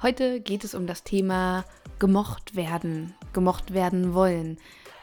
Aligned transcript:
Heute 0.00 0.40
geht 0.40 0.62
es 0.62 0.76
um 0.76 0.86
das 0.86 1.02
Thema 1.02 1.64
gemocht 1.98 2.54
werden, 2.54 3.14
gemocht 3.32 3.74
werden 3.74 4.14
wollen. 4.14 4.56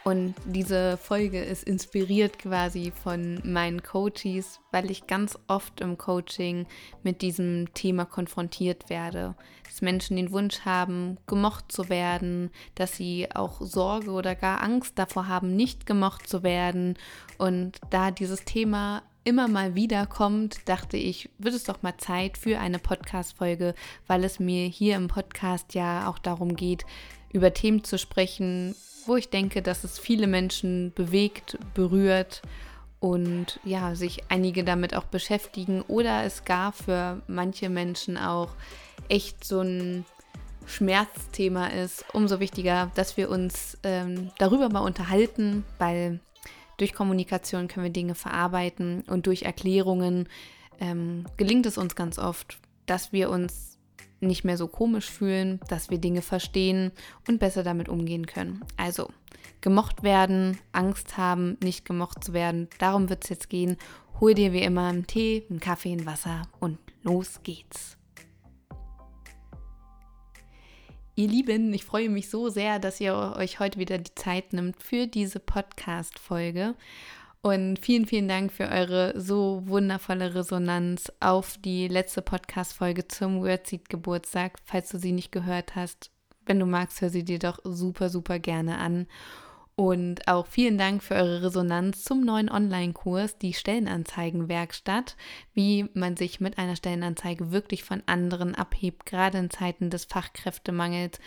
Und 0.06 0.36
diese 0.46 0.96
Folge 0.96 1.44
ist 1.44 1.64
inspiriert 1.64 2.40
quasi 2.40 2.94
von 3.04 3.42
meinen 3.44 3.84
Coaches, 3.84 4.62
weil 4.72 4.90
ich 4.90 5.06
ganz 5.06 5.38
oft 5.48 5.82
im 5.82 5.98
Coaching 5.98 6.66
mit 7.04 7.22
diesem 7.22 7.74
Thema 7.74 8.06
konfrontiert 8.06 8.90
werde. 8.90 9.36
Dass 9.66 9.82
Menschen 9.82 10.16
den 10.16 10.32
Wunsch 10.32 10.62
haben, 10.62 11.18
gemocht 11.28 11.74
zu 11.74 11.90
werden, 11.90 12.50
dass 12.76 12.96
sie 12.96 13.28
auch 13.34 13.60
Sorge 13.60 14.12
oder 14.12 14.34
gar 14.34 14.64
Angst 14.64 14.98
davor 14.98 15.28
haben, 15.28 15.58
nicht 15.58 15.86
gemocht 15.86 16.30
zu 16.30 16.42
werden. 16.42 16.98
Und 17.38 17.82
da 17.90 18.12
dieses 18.12 18.46
Thema 18.46 19.02
immer 19.26 19.48
mal 19.48 19.76
wieder 19.76 20.06
kommt, 20.06 20.70
dachte 20.70 20.98
ich, 20.98 21.30
wird 21.38 21.56
es 21.56 21.64
doch 21.64 21.82
mal 21.82 21.98
Zeit 21.98 22.38
für 22.38 22.60
eine 22.60 22.80
Podcast-Folge, 22.80 23.74
weil 24.08 24.24
es 24.24 24.40
mir 24.40 24.68
hier 24.68 24.96
im 24.96 25.08
Podcast 25.08 25.74
ja 25.74 26.08
auch 26.08 26.20
darum 26.20 26.56
geht, 26.56 26.86
über 27.34 27.54
Themen 27.54 27.84
zu 27.84 27.98
sprechen, 27.98 28.76
wo 29.08 29.18
ich 29.18 29.30
denke, 29.30 29.62
dass 29.62 29.84
es 29.84 30.00
viele 30.00 30.28
Menschen 30.28 30.94
bewegt, 30.96 31.58
berührt 31.74 32.44
und 33.00 33.60
ja, 33.64 33.96
sich 33.96 34.24
einige 34.30 34.64
damit 34.64 34.96
auch 34.96 35.06
beschäftigen 35.06 35.82
oder 35.82 36.24
es 36.24 36.46
gar 36.46 36.72
für 36.72 37.22
manche 37.28 37.70
Menschen 37.70 38.18
auch 38.18 38.50
echt 39.10 39.44
so 39.44 39.62
ein 39.62 40.06
Schmerzthema 40.68 41.68
ist. 41.68 42.06
Umso 42.14 42.40
wichtiger, 42.40 42.92
dass 42.96 43.18
wir 43.18 43.30
uns 43.30 43.78
ähm, 43.84 44.32
darüber 44.38 44.70
mal 44.70 44.80
unterhalten, 44.80 45.64
weil 45.78 46.20
durch 46.78 46.94
Kommunikation 46.94 47.68
können 47.68 47.86
wir 47.86 47.92
Dinge 47.92 48.16
verarbeiten 48.16 49.04
und 49.08 49.28
durch 49.28 49.44
Erklärungen 49.44 50.28
ähm, 50.80 51.26
gelingt 51.38 51.66
es 51.66 51.78
uns 51.78 51.96
ganz 51.96 52.20
oft, 52.20 52.60
dass 52.86 53.14
wir 53.14 53.30
uns 53.30 53.78
nicht 54.20 54.44
mehr 54.44 54.58
so 54.58 54.68
komisch 54.68 55.10
fühlen, 55.10 55.60
dass 55.68 55.90
wir 55.90 55.98
Dinge 55.98 56.22
verstehen 56.22 56.92
und 57.28 57.40
besser 57.40 57.64
damit 57.64 57.90
umgehen 57.90 58.26
können. 58.26 58.64
Also 58.78 59.10
gemocht 59.62 60.04
werden, 60.04 60.58
Angst 60.72 61.18
haben, 61.18 61.58
nicht 61.62 61.86
gemocht 61.86 62.24
zu 62.24 62.34
werden, 62.34 62.70
darum 62.80 63.10
wird 63.10 63.24
es 63.24 63.30
jetzt 63.30 63.50
gehen. 63.50 63.78
Hol 64.20 64.34
dir 64.34 64.54
wie 64.54 64.62
immer 64.62 64.88
einen 64.88 65.08
Tee, 65.08 65.44
einen 65.50 65.60
Kaffee, 65.60 65.92
ein 65.92 66.06
Wasser 66.06 66.44
und 66.60 66.78
los 67.04 67.42
geht's. 67.44 67.98
Ihr 71.18 71.30
Lieben, 71.30 71.74
ich 71.74 71.86
freue 71.86 72.10
mich 72.10 72.30
so 72.30 72.50
sehr, 72.50 72.78
dass 72.78 73.00
ihr 73.00 73.36
euch 73.38 73.62
heute 73.62 73.80
wieder 73.80 73.98
die 73.98 74.14
Zeit 74.16 74.52
nimmt 74.52 74.84
für 74.84 75.08
diese 75.08 75.40
Podcast-Folge. 75.40 76.76
Und 77.42 77.80
vielen, 77.80 78.06
vielen 78.06 78.28
Dank 78.28 78.52
für 78.52 78.68
eure 78.68 79.18
so 79.18 79.64
wundervolle 79.66 80.36
Resonanz 80.36 81.10
auf 81.22 81.58
die 81.60 81.88
letzte 81.88 82.22
Podcast-Folge 82.22 83.08
zum 83.08 83.42
Wordseed 83.42 83.88
Geburtstag. 83.88 84.58
Falls 84.66 84.90
du 84.90 85.00
sie 85.00 85.14
nicht 85.14 85.32
gehört 85.32 85.76
hast, 85.76 86.12
wenn 86.46 86.60
du 86.60 86.66
magst, 86.66 87.00
hör 87.00 87.10
sie 87.10 87.24
dir 87.24 87.40
doch 87.40 87.60
super, 87.64 88.10
super 88.10 88.38
gerne 88.38 88.78
an. 88.78 89.08
Und 89.76 90.30
auch 90.30 90.48
vielen 90.48 90.78
Dank 90.78 91.04
für 91.04 91.16
eure 91.16 91.44
Resonanz 91.44 92.06
zum 92.06 92.22
neuen 92.22 92.50
Online-Kurs, 92.50 93.38
die 93.38 93.54
Stellenanzeigenwerkstatt, 93.54 95.18
wie 95.54 95.90
man 95.94 96.16
sich 96.16 96.40
mit 96.40 96.58
einer 96.58 96.78
Stellenanzeige 96.78 97.52
wirklich 97.52 97.84
von 97.84 98.02
anderen 98.06 98.56
abhebt, 98.56 99.06
gerade 99.06 99.38
in 99.38 99.50
Zeiten 99.50 99.90
des 99.90 100.06
Fachkräftemangels. 100.06 101.20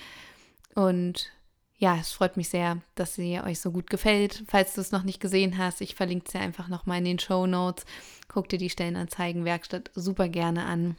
Und 0.74 1.30
ja, 1.76 1.98
es 2.00 2.12
freut 2.12 2.38
mich 2.38 2.48
sehr, 2.48 2.80
dass 2.94 3.14
sie 3.14 3.38
euch 3.38 3.60
so 3.60 3.70
gut 3.70 3.90
gefällt. 3.90 4.44
Falls 4.48 4.74
du 4.74 4.80
es 4.80 4.92
noch 4.92 5.02
nicht 5.02 5.20
gesehen 5.20 5.58
hast, 5.58 5.82
ich 5.82 5.94
verlinke 5.94 6.30
sie 6.30 6.38
einfach 6.38 6.68
nochmal 6.68 6.98
in 6.98 7.04
den 7.04 7.18
Show 7.18 7.46
Notes. 7.46 7.84
Guck 8.28 8.48
dir 8.48 8.58
die 8.58 8.70
Stellenanzeigenwerkstatt 8.70 9.90
super 9.94 10.28
gerne 10.28 10.64
an. 10.64 10.96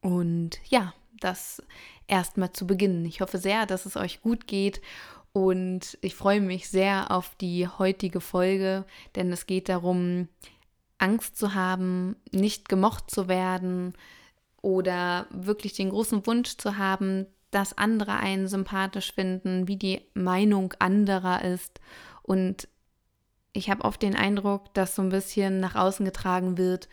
Und 0.00 0.58
ja, 0.68 0.94
das 1.20 1.62
erstmal 2.08 2.52
zu 2.52 2.66
beginnen. 2.66 3.04
Ich 3.04 3.20
hoffe 3.20 3.38
sehr, 3.38 3.66
dass 3.66 3.86
es 3.86 3.96
euch 3.96 4.20
gut 4.20 4.48
geht 4.48 4.80
und 5.32 5.96
ich 6.00 6.14
freue 6.16 6.40
mich 6.40 6.68
sehr 6.68 7.10
auf 7.10 7.34
die 7.36 7.68
heutige 7.68 8.20
Folge, 8.20 8.84
denn 9.14 9.32
es 9.32 9.46
geht 9.46 9.68
darum, 9.68 10.28
Angst 10.98 11.36
zu 11.36 11.54
haben, 11.54 12.16
nicht 12.32 12.68
gemocht 12.68 13.10
zu 13.10 13.28
werden 13.28 13.94
oder 14.60 15.26
wirklich 15.30 15.72
den 15.72 15.90
großen 15.90 16.26
Wunsch 16.26 16.56
zu 16.56 16.76
haben, 16.76 17.26
dass 17.50 17.78
andere 17.78 18.18
einen 18.18 18.48
sympathisch 18.48 19.12
finden, 19.12 19.66
wie 19.66 19.76
die 19.76 20.02
Meinung 20.14 20.74
anderer 20.78 21.44
ist. 21.44 21.80
Und 22.22 22.68
ich 23.52 23.70
habe 23.70 23.84
oft 23.84 24.02
den 24.02 24.14
Eindruck, 24.14 24.72
dass 24.74 24.94
so 24.94 25.02
ein 25.02 25.08
bisschen 25.08 25.58
nach 25.60 25.74
außen 25.74 26.04
getragen 26.04 26.58
wird, 26.58 26.88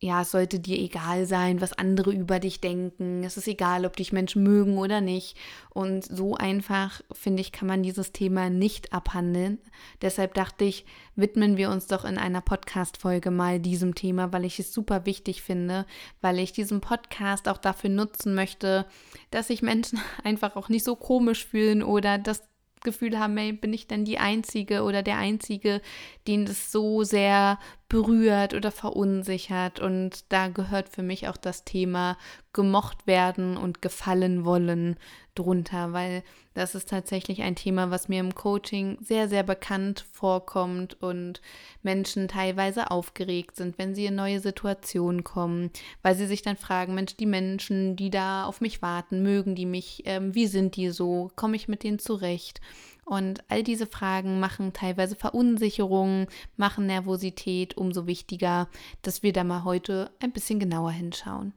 ja, 0.00 0.20
es 0.20 0.32
sollte 0.32 0.60
dir 0.60 0.78
egal 0.78 1.24
sein, 1.24 1.60
was 1.60 1.72
andere 1.72 2.12
über 2.12 2.38
dich 2.38 2.60
denken. 2.60 3.24
Es 3.24 3.36
ist 3.36 3.48
egal, 3.48 3.86
ob 3.86 3.96
dich 3.96 4.12
Menschen 4.12 4.42
mögen 4.42 4.76
oder 4.76 5.00
nicht. 5.00 5.36
Und 5.70 6.04
so 6.04 6.34
einfach, 6.34 7.00
finde 7.12 7.40
ich, 7.40 7.52
kann 7.52 7.68
man 7.68 7.82
dieses 7.82 8.12
Thema 8.12 8.50
nicht 8.50 8.92
abhandeln. 8.92 9.58
Deshalb 10.02 10.34
dachte 10.34 10.64
ich, 10.64 10.84
widmen 11.16 11.56
wir 11.56 11.70
uns 11.70 11.86
doch 11.86 12.04
in 12.04 12.18
einer 12.18 12.42
Podcast-Folge 12.42 13.30
mal 13.30 13.60
diesem 13.60 13.94
Thema, 13.94 14.32
weil 14.32 14.44
ich 14.44 14.58
es 14.58 14.74
super 14.74 15.06
wichtig 15.06 15.42
finde, 15.42 15.86
weil 16.20 16.38
ich 16.38 16.52
diesen 16.52 16.80
Podcast 16.80 17.48
auch 17.48 17.58
dafür 17.58 17.90
nutzen 17.90 18.34
möchte, 18.34 18.86
dass 19.30 19.46
sich 19.46 19.62
Menschen 19.62 20.00
einfach 20.24 20.56
auch 20.56 20.68
nicht 20.68 20.84
so 20.84 20.96
komisch 20.96 21.46
fühlen 21.46 21.82
oder 21.82 22.18
dass 22.18 22.42
Gefühl 22.84 23.18
haben, 23.18 23.36
ey, 23.36 23.52
bin 23.52 23.72
ich 23.72 23.88
denn 23.88 24.04
die 24.04 24.18
Einzige 24.18 24.82
oder 24.82 25.02
der 25.02 25.16
Einzige, 25.16 25.80
den 26.28 26.44
das 26.44 26.70
so 26.70 27.02
sehr 27.02 27.58
berührt 27.88 28.54
oder 28.54 28.70
verunsichert. 28.70 29.80
Und 29.80 30.32
da 30.32 30.48
gehört 30.48 30.88
für 30.88 31.02
mich 31.02 31.28
auch 31.28 31.36
das 31.36 31.64
Thema 31.64 32.16
gemocht 32.52 33.06
werden 33.06 33.56
und 33.56 33.82
gefallen 33.82 34.44
wollen 34.44 34.96
drunter, 35.34 35.92
weil 35.92 36.22
das 36.54 36.76
ist 36.76 36.88
tatsächlich 36.88 37.42
ein 37.42 37.56
Thema, 37.56 37.90
was 37.90 38.08
mir 38.08 38.20
im 38.20 38.34
Coaching 38.34 38.96
sehr, 39.00 39.28
sehr 39.28 39.42
bekannt 39.42 40.06
vorkommt 40.12 41.02
und 41.02 41.40
Menschen 41.82 42.28
teilweise 42.28 42.92
aufgeregt 42.92 43.56
sind, 43.56 43.76
wenn 43.76 43.94
sie 43.94 44.06
in 44.06 44.14
neue 44.14 44.38
Situationen 44.38 45.24
kommen, 45.24 45.70
weil 46.02 46.14
sie 46.14 46.26
sich 46.26 46.42
dann 46.42 46.56
fragen, 46.56 46.94
Mensch, 46.94 47.16
die 47.16 47.26
Menschen, 47.26 47.96
die 47.96 48.10
da 48.10 48.44
auf 48.44 48.60
mich 48.60 48.82
warten, 48.82 49.24
mögen 49.24 49.56
die 49.56 49.66
mich, 49.66 50.02
ähm, 50.04 50.34
wie 50.36 50.46
sind 50.46 50.76
die 50.76 50.90
so, 50.90 51.32
komme 51.34 51.56
ich 51.56 51.66
mit 51.66 51.82
denen 51.82 51.98
zurecht? 51.98 52.60
Und 53.04 53.44
all 53.48 53.62
diese 53.62 53.86
Fragen 53.86 54.40
machen 54.40 54.72
teilweise 54.72 55.16
Verunsicherung, 55.16 56.26
machen 56.56 56.86
Nervosität. 56.86 57.76
Umso 57.76 58.06
wichtiger, 58.06 58.68
dass 59.02 59.22
wir 59.22 59.32
da 59.32 59.44
mal 59.44 59.64
heute 59.64 60.10
ein 60.20 60.32
bisschen 60.32 60.58
genauer 60.58 60.92
hinschauen. 60.92 61.52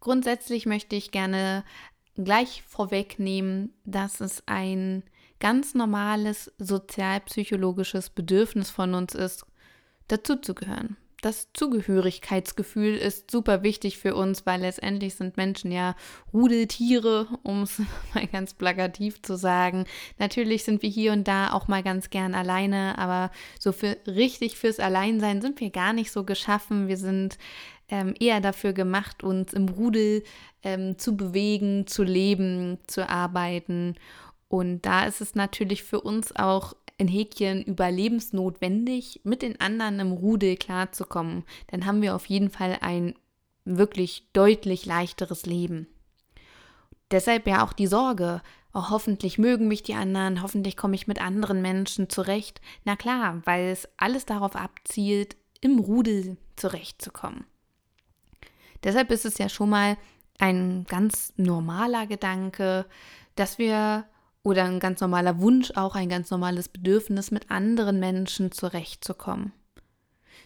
Grundsätzlich 0.00 0.66
möchte 0.66 0.96
ich 0.96 1.10
gerne 1.10 1.64
gleich 2.16 2.62
vorwegnehmen, 2.62 3.72
dass 3.84 4.20
es 4.20 4.42
ein 4.46 5.02
ganz 5.40 5.74
normales 5.74 6.52
sozialpsychologisches 6.58 8.10
Bedürfnis 8.10 8.70
von 8.70 8.94
uns 8.94 9.14
ist, 9.14 9.44
dazuzugehören 10.08 10.96
das 11.22 11.52
Zugehörigkeitsgefühl 11.54 12.96
ist 12.96 13.30
super 13.30 13.62
wichtig 13.62 13.96
für 13.96 14.14
uns, 14.14 14.44
weil 14.44 14.60
letztendlich 14.60 15.14
sind 15.14 15.36
Menschen 15.36 15.70
ja 15.70 15.94
Rudeltiere, 16.34 17.28
um 17.44 17.62
es 17.62 17.80
mal 18.14 18.26
ganz 18.26 18.54
plakativ 18.54 19.22
zu 19.22 19.36
sagen. 19.36 19.86
Natürlich 20.18 20.64
sind 20.64 20.82
wir 20.82 20.90
hier 20.90 21.12
und 21.12 21.26
da 21.28 21.52
auch 21.52 21.68
mal 21.68 21.82
ganz 21.82 22.10
gern 22.10 22.34
alleine, 22.34 22.98
aber 22.98 23.30
so 23.58 23.72
für 23.72 23.96
richtig 24.06 24.56
fürs 24.56 24.80
Alleinsein 24.80 25.40
sind 25.40 25.60
wir 25.60 25.70
gar 25.70 25.92
nicht 25.92 26.10
so 26.10 26.24
geschaffen. 26.24 26.88
Wir 26.88 26.96
sind 26.96 27.38
ähm, 27.88 28.14
eher 28.18 28.40
dafür 28.40 28.72
gemacht, 28.72 29.22
uns 29.22 29.52
im 29.52 29.68
Rudel 29.68 30.24
ähm, 30.64 30.98
zu 30.98 31.16
bewegen, 31.16 31.86
zu 31.86 32.02
leben, 32.02 32.78
zu 32.88 33.08
arbeiten. 33.08 33.94
Und 34.48 34.82
da 34.82 35.04
ist 35.04 35.20
es 35.20 35.36
natürlich 35.36 35.84
für 35.84 36.00
uns 36.00 36.34
auch 36.34 36.74
in 36.98 37.08
Häkchen 37.08 37.62
überlebensnotwendig, 37.62 39.20
mit 39.24 39.42
den 39.42 39.60
anderen 39.60 40.00
im 40.00 40.12
Rudel 40.12 40.56
klarzukommen. 40.56 41.44
Dann 41.68 41.86
haben 41.86 42.02
wir 42.02 42.14
auf 42.14 42.26
jeden 42.26 42.50
Fall 42.50 42.78
ein 42.80 43.14
wirklich 43.64 44.28
deutlich 44.32 44.86
leichteres 44.86 45.46
Leben. 45.46 45.86
Deshalb 47.10 47.46
ja 47.46 47.64
auch 47.64 47.72
die 47.72 47.86
Sorge, 47.86 48.42
oh, 48.72 48.90
hoffentlich 48.90 49.38
mögen 49.38 49.68
mich 49.68 49.82
die 49.82 49.94
anderen, 49.94 50.42
hoffentlich 50.42 50.76
komme 50.76 50.94
ich 50.94 51.06
mit 51.06 51.20
anderen 51.20 51.62
Menschen 51.62 52.08
zurecht. 52.08 52.60
Na 52.84 52.96
klar, 52.96 53.42
weil 53.44 53.68
es 53.68 53.88
alles 53.96 54.26
darauf 54.26 54.56
abzielt, 54.56 55.36
im 55.60 55.78
Rudel 55.78 56.36
zurechtzukommen. 56.56 57.44
Deshalb 58.82 59.10
ist 59.10 59.24
es 59.24 59.38
ja 59.38 59.48
schon 59.48 59.70
mal 59.70 59.96
ein 60.38 60.84
ganz 60.88 61.32
normaler 61.36 62.06
Gedanke, 62.06 62.86
dass 63.36 63.58
wir 63.58 64.04
oder 64.42 64.64
ein 64.64 64.80
ganz 64.80 65.00
normaler 65.00 65.40
Wunsch, 65.40 65.72
auch 65.76 65.94
ein 65.94 66.08
ganz 66.08 66.30
normales 66.30 66.68
Bedürfnis, 66.68 67.30
mit 67.30 67.50
anderen 67.50 68.00
Menschen 68.00 68.52
zurechtzukommen. 68.52 69.52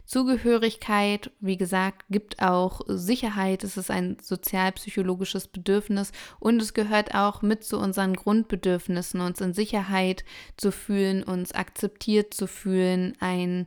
Zugehörigkeit, 0.05 1.33
wie 1.41 1.57
gesagt, 1.57 2.05
gibt 2.11 2.41
auch 2.41 2.83
Sicherheit. 2.87 3.65
Es 3.65 3.77
ist 3.77 3.91
ein 3.91 4.19
sozialpsychologisches 4.23 5.49
Bedürfnis 5.49 6.13
und 6.39 6.63
es 6.63 6.75
gehört 6.75 7.15
auch 7.15 7.43
mit 7.43 7.65
zu 7.65 7.79
unseren 7.79 8.15
Grundbedürfnissen, 8.15 9.21
uns 9.21 9.41
in 9.41 9.53
Sicherheit 9.53 10.25
zu 10.57 10.71
fühlen, 10.71 11.25
uns 11.25 11.53
akzeptiert 11.53 12.35
zu 12.35 12.47
fühlen, 12.47 13.17
ein 13.19 13.67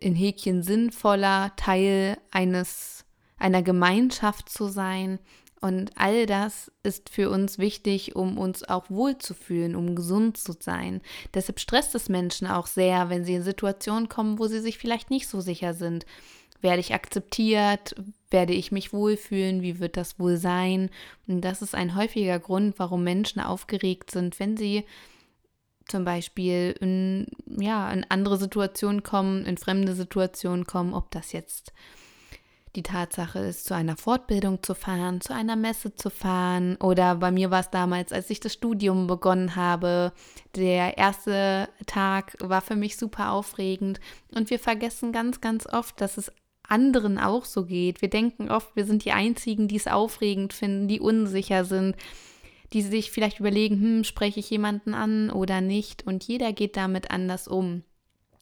in 0.00 0.16
Häkchen 0.16 0.64
sinnvoller 0.64 1.52
Teil 1.56 2.18
eines 2.32 3.04
einer 3.36 3.62
Gemeinschaft 3.62 4.48
zu 4.48 4.66
sein. 4.66 5.20
Und 5.64 5.92
all 5.94 6.26
das 6.26 6.70
ist 6.82 7.08
für 7.08 7.30
uns 7.30 7.56
wichtig, 7.56 8.14
um 8.14 8.36
uns 8.36 8.64
auch 8.64 8.90
wohlzufühlen, 8.90 9.74
um 9.74 9.96
gesund 9.96 10.36
zu 10.36 10.52
sein. 10.60 11.00
Deshalb 11.32 11.58
stresst 11.58 11.94
es 11.94 12.10
Menschen 12.10 12.46
auch 12.46 12.66
sehr, 12.66 13.08
wenn 13.08 13.24
sie 13.24 13.36
in 13.36 13.42
Situationen 13.42 14.10
kommen, 14.10 14.38
wo 14.38 14.46
sie 14.46 14.60
sich 14.60 14.76
vielleicht 14.76 15.08
nicht 15.08 15.26
so 15.26 15.40
sicher 15.40 15.72
sind. 15.72 16.04
Werde 16.60 16.80
ich 16.80 16.92
akzeptiert? 16.92 17.94
Werde 18.28 18.52
ich 18.52 18.72
mich 18.72 18.92
wohlfühlen? 18.92 19.62
Wie 19.62 19.80
wird 19.80 19.96
das 19.96 20.18
wohl 20.18 20.36
sein? 20.36 20.90
Und 21.26 21.40
das 21.40 21.62
ist 21.62 21.74
ein 21.74 21.96
häufiger 21.96 22.38
Grund, 22.38 22.78
warum 22.78 23.02
Menschen 23.02 23.40
aufgeregt 23.40 24.10
sind, 24.10 24.38
wenn 24.40 24.58
sie 24.58 24.84
zum 25.88 26.04
Beispiel 26.04 26.74
in, 26.78 27.28
ja, 27.46 27.90
in 27.90 28.04
andere 28.10 28.36
Situationen 28.36 29.02
kommen, 29.02 29.46
in 29.46 29.56
fremde 29.56 29.94
Situationen 29.94 30.66
kommen, 30.66 30.92
ob 30.92 31.10
das 31.10 31.32
jetzt 31.32 31.72
die 32.76 32.82
Tatsache 32.82 33.38
ist, 33.38 33.66
zu 33.66 33.74
einer 33.74 33.96
Fortbildung 33.96 34.62
zu 34.62 34.74
fahren, 34.74 35.20
zu 35.20 35.32
einer 35.32 35.56
Messe 35.56 35.94
zu 35.94 36.10
fahren. 36.10 36.76
Oder 36.76 37.16
bei 37.16 37.30
mir 37.30 37.50
war 37.50 37.60
es 37.60 37.70
damals, 37.70 38.12
als 38.12 38.30
ich 38.30 38.40
das 38.40 38.52
Studium 38.52 39.06
begonnen 39.06 39.54
habe. 39.54 40.12
Der 40.56 40.98
erste 40.98 41.68
Tag 41.86 42.36
war 42.40 42.60
für 42.60 42.76
mich 42.76 42.96
super 42.96 43.32
aufregend. 43.32 44.00
Und 44.34 44.50
wir 44.50 44.58
vergessen 44.58 45.12
ganz, 45.12 45.40
ganz 45.40 45.66
oft, 45.66 46.00
dass 46.00 46.16
es 46.16 46.32
anderen 46.68 47.18
auch 47.18 47.44
so 47.44 47.64
geht. 47.64 48.02
Wir 48.02 48.10
denken 48.10 48.50
oft, 48.50 48.74
wir 48.74 48.86
sind 48.86 49.04
die 49.04 49.12
Einzigen, 49.12 49.68
die 49.68 49.76
es 49.76 49.86
aufregend 49.86 50.52
finden, 50.52 50.88
die 50.88 51.00
unsicher 51.00 51.64
sind, 51.64 51.94
die 52.72 52.82
sich 52.82 53.10
vielleicht 53.10 53.38
überlegen, 53.38 53.80
hm, 53.80 54.04
spreche 54.04 54.40
ich 54.40 54.50
jemanden 54.50 54.94
an 54.94 55.30
oder 55.30 55.60
nicht. 55.60 56.06
Und 56.06 56.24
jeder 56.24 56.52
geht 56.52 56.76
damit 56.76 57.10
anders 57.10 57.46
um. 57.46 57.84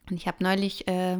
Und 0.08 0.16
ich 0.16 0.26
habe 0.26 0.42
neulich 0.42 0.88
äh, 0.88 1.18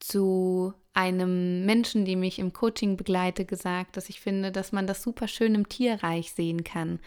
zu 0.00 0.74
einem 0.98 1.64
Menschen, 1.64 2.04
die 2.04 2.16
mich 2.16 2.40
im 2.40 2.52
Coaching 2.52 2.96
begleite, 2.96 3.44
gesagt, 3.44 3.96
dass 3.96 4.08
ich 4.08 4.20
finde, 4.20 4.50
dass 4.50 4.72
man 4.72 4.88
das 4.88 5.00
super 5.00 5.28
schön 5.28 5.54
im 5.54 5.68
Tierreich 5.68 6.32
sehen 6.32 6.64
kann. 6.64 6.98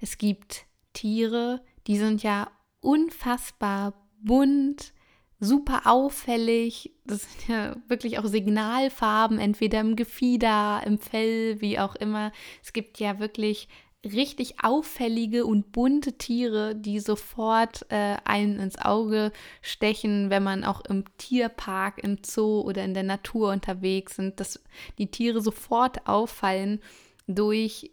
Es 0.00 0.18
gibt 0.18 0.66
Tiere, 0.92 1.62
die 1.86 1.98
sind 1.98 2.24
ja 2.24 2.50
unfassbar 2.80 3.94
bunt, 4.20 4.92
super 5.38 5.82
auffällig. 5.84 6.90
Das 7.04 7.22
sind 7.22 7.48
ja 7.48 7.76
wirklich 7.86 8.18
auch 8.18 8.24
Signalfarben, 8.24 9.38
entweder 9.38 9.80
im 9.82 9.94
Gefieder, 9.94 10.82
im 10.84 10.98
Fell, 10.98 11.60
wie 11.60 11.78
auch 11.78 11.94
immer. 11.94 12.32
Es 12.64 12.72
gibt 12.72 12.98
ja 12.98 13.20
wirklich 13.20 13.68
richtig 14.04 14.62
auffällige 14.62 15.44
und 15.44 15.72
bunte 15.72 16.14
Tiere, 16.14 16.74
die 16.76 17.00
sofort 17.00 17.84
äh, 17.90 18.16
einen 18.24 18.60
ins 18.60 18.78
Auge 18.78 19.32
stechen, 19.60 20.30
wenn 20.30 20.42
man 20.42 20.64
auch 20.64 20.82
im 20.82 21.04
Tierpark, 21.18 21.98
im 21.98 22.18
Zoo 22.24 22.60
oder 22.60 22.84
in 22.84 22.94
der 22.94 23.02
Natur 23.02 23.50
unterwegs 23.52 24.16
sind, 24.16 24.38
dass 24.38 24.62
die 24.98 25.10
Tiere 25.10 25.40
sofort 25.40 26.06
auffallen 26.06 26.80
durch 27.26 27.90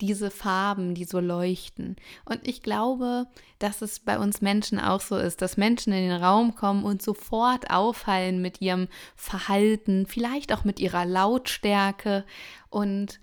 diese 0.00 0.32
Farben, 0.32 0.94
die 0.94 1.04
so 1.04 1.20
leuchten. 1.20 1.94
Und 2.24 2.46
ich 2.48 2.62
glaube, 2.62 3.28
dass 3.60 3.82
es 3.82 4.00
bei 4.00 4.18
uns 4.18 4.40
Menschen 4.40 4.80
auch 4.80 5.00
so 5.00 5.16
ist, 5.16 5.42
dass 5.42 5.56
Menschen 5.56 5.92
in 5.92 6.08
den 6.08 6.22
Raum 6.22 6.56
kommen 6.56 6.82
und 6.82 7.02
sofort 7.02 7.70
auffallen 7.70 8.42
mit 8.42 8.60
ihrem 8.60 8.88
Verhalten, 9.14 10.06
vielleicht 10.06 10.52
auch 10.52 10.64
mit 10.64 10.80
ihrer 10.80 11.04
Lautstärke 11.04 12.24
und 12.68 13.20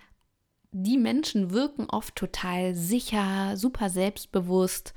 die 0.72 0.98
Menschen 0.98 1.52
wirken 1.52 1.90
oft 1.90 2.16
total 2.16 2.76
sicher, 2.76 3.58
super 3.58 3.90
selbstbewusst. 3.90 4.94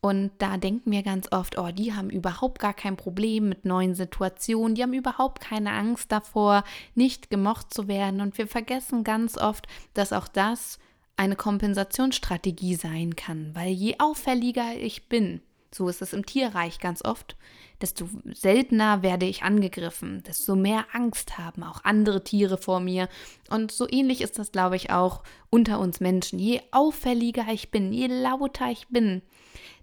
Und 0.00 0.30
da 0.38 0.56
denken 0.56 0.92
wir 0.92 1.02
ganz 1.02 1.32
oft, 1.32 1.58
oh, 1.58 1.70
die 1.72 1.94
haben 1.94 2.10
überhaupt 2.10 2.60
gar 2.60 2.74
kein 2.74 2.96
Problem 2.96 3.48
mit 3.48 3.64
neuen 3.64 3.94
Situationen, 3.94 4.74
die 4.74 4.82
haben 4.82 4.92
überhaupt 4.92 5.40
keine 5.40 5.72
Angst 5.72 6.12
davor, 6.12 6.62
nicht 6.94 7.28
gemocht 7.28 7.74
zu 7.74 7.88
werden. 7.88 8.20
Und 8.20 8.38
wir 8.38 8.46
vergessen 8.46 9.02
ganz 9.02 9.36
oft, 9.36 9.66
dass 9.94 10.12
auch 10.12 10.28
das 10.28 10.78
eine 11.16 11.34
Kompensationsstrategie 11.34 12.76
sein 12.76 13.16
kann, 13.16 13.50
weil 13.54 13.70
je 13.70 13.96
auffälliger 13.98 14.76
ich 14.78 15.08
bin, 15.08 15.40
so 15.76 15.88
ist 15.88 16.02
es 16.02 16.12
im 16.12 16.26
Tierreich 16.26 16.78
ganz 16.78 17.04
oft, 17.04 17.36
desto 17.80 18.08
seltener 18.32 19.02
werde 19.02 19.26
ich 19.26 19.42
angegriffen, 19.42 20.22
desto 20.26 20.56
mehr 20.56 20.86
Angst 20.92 21.38
haben 21.38 21.62
auch 21.62 21.84
andere 21.84 22.24
Tiere 22.24 22.56
vor 22.56 22.80
mir. 22.80 23.08
Und 23.50 23.70
so 23.70 23.86
ähnlich 23.88 24.22
ist 24.22 24.38
das, 24.38 24.50
glaube 24.50 24.76
ich, 24.76 24.90
auch 24.90 25.22
unter 25.50 25.78
uns 25.78 26.00
Menschen. 26.00 26.38
Je 26.38 26.62
auffälliger 26.72 27.46
ich 27.52 27.70
bin, 27.70 27.92
je 27.92 28.06
lauter 28.06 28.70
ich 28.70 28.88
bin, 28.88 29.22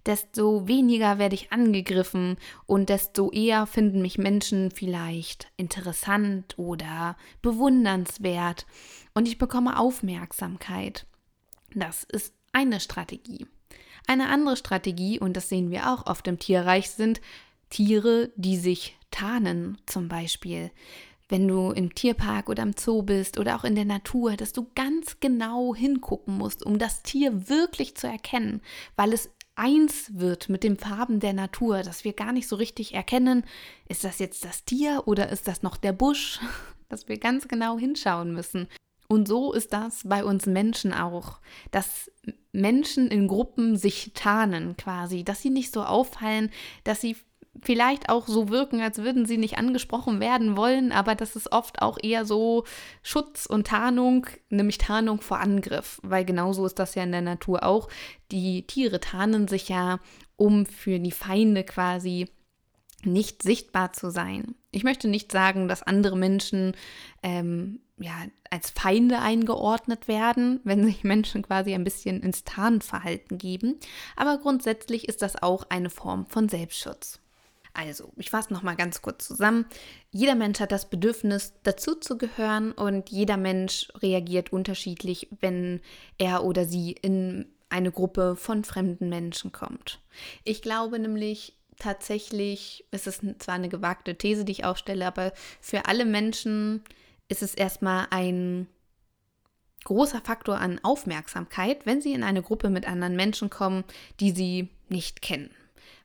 desto 0.06 0.68
weniger 0.68 1.20
werde 1.20 1.36
ich 1.36 1.52
angegriffen 1.52 2.38
und 2.66 2.90
desto 2.90 3.32
eher 3.32 3.68
finden 3.68 4.02
mich 4.02 4.18
Menschen 4.18 4.72
vielleicht 4.72 5.48
interessant 5.56 6.58
oder 6.58 7.16
bewundernswert 7.42 8.66
und 9.14 9.28
ich 9.28 9.38
bekomme 9.38 9.80
Aufmerksamkeit. 9.80 11.06
Das 11.76 12.04
ist 12.04 12.34
eine 12.52 12.80
Strategie. 12.80 13.48
Eine 14.08 14.30
andere 14.30 14.58
Strategie, 14.58 15.20
und 15.20 15.38
das 15.38 15.50
sehen 15.50 15.72
wir 15.72 15.92
auch 15.92 16.06
oft 16.08 16.28
im 16.28 16.40
Tierreich, 16.40 16.92
sind 16.92 17.22
Tiere, 17.70 18.32
die 18.36 18.58
sich 18.58 18.98
tarnen 19.12 19.78
zum 19.86 20.08
Beispiel. 20.08 20.72
Wenn 21.30 21.48
du 21.48 21.72
im 21.72 21.96
Tierpark 21.96 22.50
oder 22.50 22.64
im 22.64 22.74
Zoo 22.78 23.02
bist 23.02 23.40
oder 23.40 23.56
auch 23.56 23.64
in 23.64 23.76
der 23.76 23.86
Natur, 23.86 24.36
dass 24.36 24.54
du 24.54 24.68
ganz 24.76 25.20
genau 25.20 25.74
hingucken 25.74 26.38
musst, 26.38 26.64
um 26.66 26.78
das 26.78 27.02
Tier 27.02 27.50
wirklich 27.50 27.96
zu 27.96 28.08
erkennen, 28.08 28.62
weil 28.96 29.14
es 29.14 29.30
eins 29.56 30.12
wird 30.14 30.50
mit 30.50 30.64
den 30.64 30.78
Farben 30.78 31.20
der 31.20 31.34
Natur, 31.34 31.82
dass 31.84 32.04
wir 32.04 32.14
gar 32.14 32.34
nicht 32.34 32.48
so 32.48 32.56
richtig 32.56 32.94
erkennen, 32.94 33.44
ist 33.88 34.04
das 34.04 34.20
jetzt 34.20 34.44
das 34.46 34.66
Tier 34.66 35.04
oder 35.06 35.30
ist 35.30 35.48
das 35.48 35.64
noch 35.64 35.78
der 35.78 35.94
Busch, 35.94 36.40
dass 36.90 37.08
wir 37.08 37.18
ganz 37.18 37.48
genau 37.48 37.78
hinschauen 37.78 38.34
müssen. 38.34 38.68
Und 39.08 39.28
so 39.28 39.54
ist 39.54 39.74
das 39.74 40.02
bei 40.06 40.24
uns 40.24 40.46
Menschen 40.46 40.94
auch, 40.94 41.40
dass 41.72 42.12
Menschen 42.52 43.10
in 43.10 43.28
Gruppen 43.28 43.76
sich 43.76 44.12
tarnen 44.14 44.78
quasi, 44.78 45.24
dass 45.24 45.42
sie 45.42 45.50
nicht 45.50 45.74
so 45.74 45.84
auffallen, 45.84 46.52
dass 46.84 47.02
sie 47.02 47.18
vielleicht 47.62 48.10
auch 48.10 48.28
so 48.28 48.50
wirken, 48.50 48.82
als 48.82 48.98
würden 49.00 49.26
sie 49.26 49.38
nicht 49.38 49.58
angesprochen 49.58 50.20
werden 50.20 50.58
wollen, 50.58 50.92
aber 50.92 51.16
das 51.16 51.36
ist 51.36 51.52
oft 51.52 51.82
auch 51.82 51.98
eher 52.02 52.26
so 52.26 52.64
Schutz 53.04 53.46
und 53.46 53.68
Tarnung, 53.68 54.26
nämlich 54.50 54.78
Tarnung 54.78 55.22
vor 55.22 55.40
Angriff, 55.40 56.00
weil 56.04 56.26
genauso 56.26 56.66
ist 56.66 56.80
das 56.80 56.96
ja 56.96 57.04
in 57.04 57.12
der 57.12 57.22
Natur 57.22 57.64
auch. 57.64 57.90
Die 58.32 58.66
Tiere 58.66 59.00
tarnen 59.00 59.48
sich 59.48 59.70
ja, 59.70 60.00
um 60.36 60.66
für 60.66 61.00
die 61.00 61.12
Feinde 61.12 61.64
quasi 61.64 62.30
nicht 63.04 63.44
sichtbar 63.44 63.94
zu 63.94 64.10
sein. 64.10 64.56
Ich 64.72 64.84
möchte 64.84 65.08
nicht 65.08 65.32
sagen, 65.32 65.68
dass 65.68 65.84
andere 65.84 66.18
Menschen 66.18 66.76
ähm, 67.22 67.80
ja, 67.98 68.16
als 68.50 68.72
Feinde 68.72 69.20
eingeordnet 69.20 70.08
werden, 70.08 70.60
wenn 70.64 70.84
sich 70.86 71.04
Menschen 71.04 71.44
quasi 71.44 71.74
ein 71.74 71.84
bisschen 71.84 72.22
ins 72.22 72.44
Tarnverhalten 72.44 73.38
geben, 73.38 73.80
aber 74.16 74.38
grundsätzlich 74.38 75.08
ist 75.08 75.22
das 75.22 75.42
auch 75.42 75.66
eine 75.70 75.90
Form 75.90 76.26
von 76.26 76.50
Selbstschutz. 76.50 77.20
Also, 77.76 78.12
ich 78.18 78.30
fasse 78.30 78.54
nochmal 78.54 78.76
ganz 78.76 79.02
kurz 79.02 79.28
zusammen. 79.28 79.66
Jeder 80.12 80.36
Mensch 80.36 80.60
hat 80.60 80.72
das 80.72 80.90
Bedürfnis, 80.90 81.54
dazu 81.64 81.96
zu 81.96 82.20
gehören 82.20 82.72
und 82.72 83.10
jeder 83.10 83.38
Mensch 83.38 83.92
reagiert 83.96 84.54
unterschiedlich, 84.54 85.28
wenn 85.42 85.82
er 86.20 86.44
oder 86.44 86.66
sie 86.66 86.92
in 86.92 87.48
eine 87.70 87.92
Gruppe 87.92 88.36
von 88.36 88.64
fremden 88.64 89.10
Menschen 89.10 89.52
kommt. 89.52 90.00
Ich 90.44 90.62
glaube 90.62 91.00
nämlich, 91.00 91.58
tatsächlich 91.80 92.86
ist 92.92 93.08
es 93.08 93.22
zwar 93.40 93.56
eine 93.56 93.70
gewagte 93.70 94.16
These, 94.16 94.46
die 94.46 94.52
ich 94.52 94.66
aufstelle, 94.66 95.08
aber 95.08 95.34
für 95.60 95.86
alle 95.86 96.06
Menschen 96.06 96.84
ist 97.30 97.42
es 97.42 97.56
erstmal 97.56 98.08
ein 98.10 98.68
großer 99.84 100.22
Faktor 100.22 100.60
an 100.60 100.80
Aufmerksamkeit, 100.84 101.86
wenn 101.86 102.02
sie 102.02 102.14
in 102.14 102.24
eine 102.24 102.42
Gruppe 102.42 102.70
mit 102.70 102.88
anderen 102.88 103.16
Menschen 103.16 103.50
kommen, 103.50 103.84
die 104.20 104.32
sie 104.32 104.70
nicht 104.90 105.22
kennen. 105.22 105.52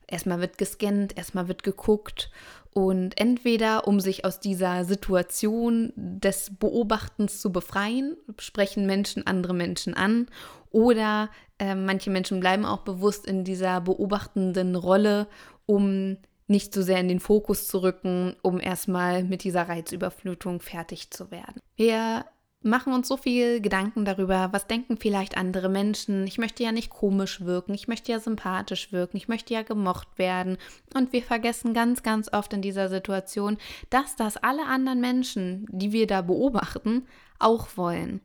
Erstmal 0.06 0.40
wird 0.40 0.58
gescannt, 0.58 1.16
erstmal 1.16 1.48
wird 1.48 1.62
geguckt 1.62 2.30
und 2.72 3.20
entweder, 3.20 3.86
um 3.86 4.00
sich 4.00 4.24
aus 4.24 4.40
dieser 4.40 4.84
Situation 4.84 5.92
des 5.96 6.56
Beobachtens 6.58 7.40
zu 7.40 7.52
befreien, 7.52 8.16
sprechen 8.38 8.86
Menschen 8.86 9.26
andere 9.26 9.54
Menschen 9.54 9.94
an 9.94 10.28
oder 10.70 11.28
äh, 11.58 11.74
manche 11.74 12.10
Menschen 12.10 12.40
bleiben 12.40 12.64
auch 12.64 12.82
bewusst 12.82 13.26
in 13.26 13.44
dieser 13.44 13.80
beobachtenden 13.80 14.76
Rolle, 14.76 15.26
um 15.66 16.16
nicht 16.48 16.74
so 16.74 16.82
sehr 16.82 16.98
in 16.98 17.08
den 17.08 17.20
Fokus 17.20 17.68
zu 17.68 17.82
rücken, 17.82 18.36
um 18.42 18.58
erstmal 18.60 19.22
mit 19.22 19.44
dieser 19.44 19.68
Reizüberflutung 19.68 20.60
fertig 20.60 21.10
zu 21.10 21.30
werden. 21.30 21.60
Wir 21.76 22.24
machen 22.62 22.92
uns 22.92 23.06
so 23.06 23.16
viel 23.16 23.60
Gedanken 23.60 24.04
darüber, 24.04 24.48
was 24.52 24.66
denken 24.66 24.96
vielleicht 24.96 25.36
andere 25.36 25.68
Menschen. 25.68 26.26
Ich 26.26 26.38
möchte 26.38 26.62
ja 26.64 26.72
nicht 26.72 26.90
komisch 26.90 27.42
wirken, 27.42 27.74
ich 27.74 27.86
möchte 27.86 28.10
ja 28.10 28.18
sympathisch 28.18 28.90
wirken, 28.92 29.16
ich 29.16 29.28
möchte 29.28 29.54
ja 29.54 29.62
gemocht 29.62 30.08
werden. 30.16 30.58
Und 30.94 31.12
wir 31.12 31.22
vergessen 31.22 31.74
ganz, 31.74 32.02
ganz 32.02 32.32
oft 32.32 32.52
in 32.52 32.62
dieser 32.62 32.88
Situation, 32.88 33.58
dass 33.90 34.16
das 34.16 34.36
alle 34.36 34.66
anderen 34.66 35.00
Menschen, 35.00 35.66
die 35.70 35.92
wir 35.92 36.06
da 36.06 36.22
beobachten, 36.22 37.06
auch 37.38 37.68
wollen. 37.76 38.20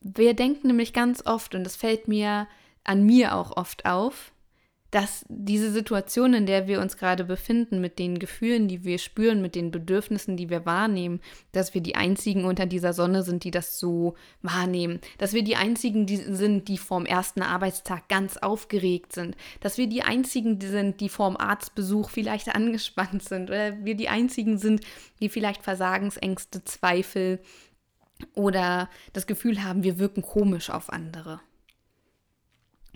Wir 0.00 0.34
denken 0.34 0.68
nämlich 0.68 0.92
ganz 0.92 1.26
oft, 1.26 1.54
und 1.54 1.64
das 1.64 1.76
fällt 1.76 2.08
mir 2.08 2.46
an 2.84 3.04
mir 3.04 3.34
auch 3.34 3.56
oft 3.56 3.86
auf, 3.86 4.33
dass 4.94 5.24
diese 5.28 5.72
Situation, 5.72 6.34
in 6.34 6.46
der 6.46 6.68
wir 6.68 6.80
uns 6.80 6.96
gerade 6.96 7.24
befinden, 7.24 7.80
mit 7.80 7.98
den 7.98 8.20
Gefühlen, 8.20 8.68
die 8.68 8.84
wir 8.84 8.98
spüren, 8.98 9.42
mit 9.42 9.56
den 9.56 9.72
Bedürfnissen, 9.72 10.36
die 10.36 10.50
wir 10.50 10.66
wahrnehmen, 10.66 11.20
dass 11.50 11.74
wir 11.74 11.80
die 11.80 11.96
einzigen 11.96 12.44
unter 12.44 12.64
dieser 12.64 12.92
Sonne 12.92 13.24
sind, 13.24 13.42
die 13.42 13.50
das 13.50 13.80
so 13.80 14.14
wahrnehmen, 14.40 15.00
dass 15.18 15.32
wir 15.32 15.42
die 15.42 15.56
einzigen 15.56 16.06
die 16.06 16.18
sind, 16.18 16.68
die 16.68 16.78
vorm 16.78 17.06
ersten 17.06 17.42
Arbeitstag 17.42 18.08
ganz 18.08 18.36
aufgeregt 18.36 19.12
sind, 19.12 19.36
dass 19.58 19.78
wir 19.78 19.88
die 19.88 20.04
einzigen 20.04 20.60
sind, 20.60 21.00
die 21.00 21.08
vorm 21.08 21.36
Arztbesuch 21.36 22.10
vielleicht 22.10 22.48
angespannt 22.54 23.24
sind. 23.24 23.50
Oder 23.50 23.84
wir 23.84 23.96
die 23.96 24.08
einzigen 24.08 24.58
sind, 24.58 24.82
die 25.18 25.28
vielleicht 25.28 25.64
Versagensängste, 25.64 26.62
Zweifel 26.62 27.40
oder 28.34 28.88
das 29.12 29.26
Gefühl 29.26 29.64
haben, 29.64 29.82
wir 29.82 29.98
wirken 29.98 30.22
komisch 30.22 30.70
auf 30.70 30.88
andere. 30.88 31.40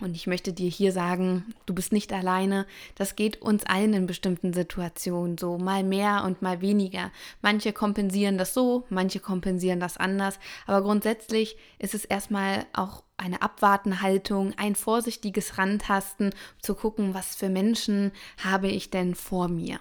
Und 0.01 0.15
ich 0.15 0.27
möchte 0.27 0.53
dir 0.53 0.69
hier 0.69 0.93
sagen, 0.93 1.53
du 1.65 1.73
bist 1.73 1.91
nicht 1.91 2.13
alleine. 2.13 2.65
Das 2.95 3.15
geht 3.15 3.41
uns 3.41 3.65
allen 3.65 3.93
in 3.93 4.07
bestimmten 4.07 4.53
Situationen 4.53 5.37
so, 5.37 5.57
mal 5.57 5.83
mehr 5.83 6.23
und 6.25 6.41
mal 6.41 6.61
weniger. 6.61 7.11
Manche 7.41 7.73
kompensieren 7.73 8.37
das 8.37 8.53
so, 8.53 8.85
manche 8.89 9.19
kompensieren 9.19 9.79
das 9.79 9.97
anders. 9.97 10.39
Aber 10.67 10.81
grundsätzlich 10.81 11.57
ist 11.79 11.93
es 11.93 12.05
erstmal 12.05 12.65
auch 12.71 13.03
eine 13.17 13.41
Abwartenhaltung, 13.41 14.53
ein 14.57 14.75
vorsichtiges 14.75 15.57
Rantasten, 15.57 16.33
zu 16.61 16.75
gucken, 16.75 17.13
was 17.13 17.35
für 17.35 17.49
Menschen 17.49 18.11
habe 18.37 18.69
ich 18.69 18.89
denn 18.89 19.15
vor 19.15 19.49
mir. 19.49 19.79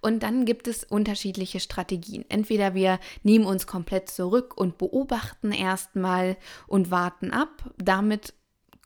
Und 0.00 0.22
dann 0.22 0.44
gibt 0.44 0.68
es 0.68 0.84
unterschiedliche 0.84 1.58
Strategien. 1.58 2.24
Entweder 2.28 2.74
wir 2.74 3.00
nehmen 3.24 3.44
uns 3.44 3.66
komplett 3.66 4.08
zurück 4.08 4.56
und 4.56 4.78
beobachten 4.78 5.50
erstmal 5.50 6.36
und 6.68 6.92
warten 6.92 7.32
ab. 7.32 7.70
Damit 7.76 8.32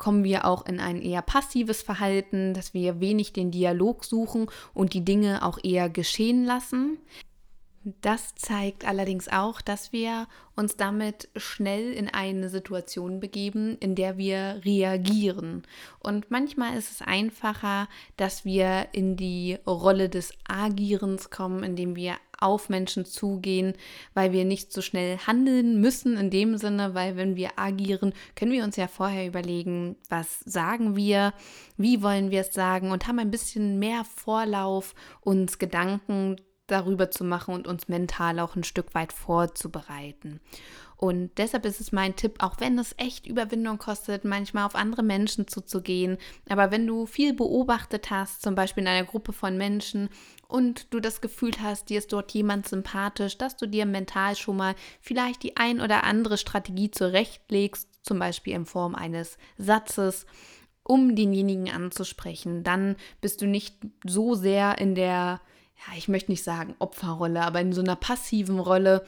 kommen 0.01 0.25
wir 0.25 0.47
auch 0.47 0.65
in 0.65 0.81
ein 0.81 1.03
eher 1.03 1.21
passives 1.21 1.83
Verhalten, 1.83 2.55
dass 2.55 2.73
wir 2.73 3.01
wenig 3.01 3.35
den 3.35 3.51
Dialog 3.51 4.03
suchen 4.05 4.47
und 4.73 4.95
die 4.95 5.05
Dinge 5.05 5.45
auch 5.45 5.59
eher 5.63 5.91
geschehen 5.91 6.45
lassen. 6.47 6.97
Das 8.01 8.35
zeigt 8.35 8.87
allerdings 8.87 9.29
auch, 9.29 9.61
dass 9.61 9.93
wir 9.93 10.27
uns 10.57 10.77
damit 10.77 11.29
schnell 11.37 11.93
in 11.93 12.09
eine 12.09 12.49
Situation 12.49 13.21
begeben, 13.21 13.77
in 13.79 13.95
der 13.95 14.17
wir 14.17 14.63
reagieren. 14.65 15.63
Und 15.99 16.31
manchmal 16.31 16.79
ist 16.79 16.91
es 16.91 17.03
einfacher, 17.03 17.87
dass 18.17 18.47
wir 18.47 18.89
in 18.93 19.17
die 19.17 19.59
Rolle 19.67 20.09
des 20.09 20.33
Agierens 20.49 21.29
kommen, 21.29 21.63
indem 21.63 21.95
wir 21.95 22.15
auf 22.41 22.69
Menschen 22.69 23.05
zugehen, 23.05 23.75
weil 24.15 24.33
wir 24.33 24.45
nicht 24.45 24.73
so 24.73 24.83
schnell 24.83 25.19
handeln 25.19 25.81
müssen 25.81 26.17
in 26.17 26.31
dem 26.31 26.57
Sinne, 26.57 26.95
weil 26.95 27.17
wenn 27.17 27.37
wir 27.37 27.51
agieren, 27.57 28.13
können 28.35 28.53
wir 28.53 28.65
uns 28.65 28.77
ja 28.77 28.89
vorher 28.89 29.27
überlegen, 29.27 29.97
was 30.09 30.41
sagen 30.41 30.97
wir, 30.97 31.33
wie 31.77 32.03
wollen 32.03 32.31
wir 32.31 32.41
es 32.41 32.53
sagen 32.53 32.91
und 32.91 33.07
haben 33.07 33.19
ein 33.19 33.31
bisschen 33.31 33.79
mehr 33.79 34.05
Vorlauf, 34.05 34.95
uns 35.21 35.59
Gedanken 35.59 36.37
darüber 36.67 37.11
zu 37.11 37.25
machen 37.25 37.55
und 37.55 37.67
uns 37.67 37.89
mental 37.89 38.39
auch 38.39 38.57
ein 38.57 38.65
Stück 38.65 38.95
weit 38.95 39.13
vorzubereiten. 39.13 40.41
Und 41.01 41.31
deshalb 41.39 41.65
ist 41.65 41.81
es 41.81 41.93
mein 41.93 42.15
Tipp, 42.15 42.35
auch 42.41 42.61
wenn 42.61 42.79
es 42.79 42.95
echt 42.99 43.27
Überwindung 43.27 43.79
kostet, 43.79 44.27
manchmal 44.27 44.67
auf 44.67 44.75
andere 44.75 45.03
Menschen 45.03 45.49
zuzugehen. 45.49 46.19
Aber 46.47 46.71
wenn 46.71 46.87
du 46.87 47.07
viel 47.07 47.33
beobachtet 47.33 48.11
hast, 48.11 48.43
zum 48.43 48.55
Beispiel 48.55 48.83
in 48.83 48.89
einer 48.89 49.07
Gruppe 49.07 49.33
von 49.33 49.57
Menschen, 49.57 50.11
und 50.51 50.93
du 50.93 51.01
das 51.01 51.21
Gefühl 51.21 51.53
hast, 51.63 51.89
dir 51.89 51.99
ist 51.99 52.13
dort 52.13 52.33
jemand 52.33 52.69
sympathisch, 52.69 53.39
dass 53.39 53.57
du 53.57 53.67
dir 53.67 53.87
mental 53.87 54.37
schon 54.37 54.57
mal 54.57 54.75
vielleicht 55.01 55.43
die 55.43 55.57
ein 55.57 55.81
oder 55.81 56.05
andere 56.05 56.39
Strategie 56.39 56.91
zurechtlegst, 56.91 57.89
zum 58.03 58.19
Beispiel 58.19 58.55
in 58.55 58.67
Form 58.67 58.95
eines 58.95 59.39
Satzes, 59.59 60.27
um 60.83 61.15
denjenigen 61.15 61.71
anzusprechen, 61.71 62.65
dann 62.65 62.97
bist 63.21 63.43
du 63.43 63.47
nicht 63.47 63.77
so 64.05 64.35
sehr 64.35 64.79
in 64.79 64.95
der 64.95 65.41
ja, 65.87 65.97
ich 65.97 66.09
möchte 66.09 66.31
nicht 66.31 66.45
sagen 66.45 66.75
Opferrolle, 66.79 67.43
aber 67.43 67.61
in 67.61 67.73
so 67.73 67.81
einer 67.81 67.97
passiven 67.97 68.59
Rolle, 68.59 69.05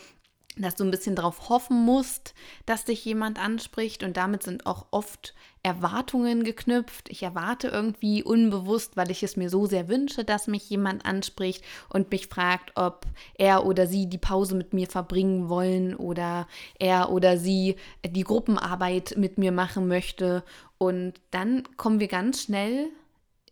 dass 0.57 0.75
du 0.75 0.85
ein 0.85 0.91
bisschen 0.91 1.17
darauf 1.17 1.49
hoffen 1.49 1.85
musst, 1.85 2.35
dass 2.67 2.85
dich 2.85 3.05
jemand 3.05 3.39
anspricht 3.39 4.03
und 4.03 4.17
damit 4.17 4.43
sind 4.43 4.67
auch 4.67 4.87
oft 4.91 5.35
Erwartungen 5.63 6.43
geknüpft. 6.43 7.09
Ich 7.09 7.23
erwarte 7.23 7.69
irgendwie 7.69 8.23
unbewusst, 8.23 8.97
weil 8.97 9.11
ich 9.11 9.23
es 9.23 9.37
mir 9.37 9.49
so 9.49 9.67
sehr 9.67 9.89
wünsche, 9.89 10.25
dass 10.25 10.49
mich 10.49 10.69
jemand 10.69 11.07
anspricht 11.07 11.65
und 11.89 12.11
mich 12.11 12.27
fragt, 12.27 12.73
ob 12.75 13.07
er 13.35 13.65
oder 13.65 13.87
sie 13.87 14.09
die 14.09 14.19
Pause 14.19 14.57
mit 14.57 14.73
mir 14.73 14.89
verbringen 14.89 15.49
wollen 15.49 15.95
oder 15.95 16.49
er 16.79 17.11
oder 17.11 17.39
sie 17.39 17.77
die 18.05 18.25
Gruppenarbeit 18.25 19.15
mit 19.17 19.39
mir 19.39 19.53
machen 19.53 19.87
möchte. 19.87 20.43
Und 20.79 21.15
dann 21.31 21.63
kommen 21.77 22.01
wir 22.01 22.09
ganz 22.09 22.43
schnell 22.43 22.89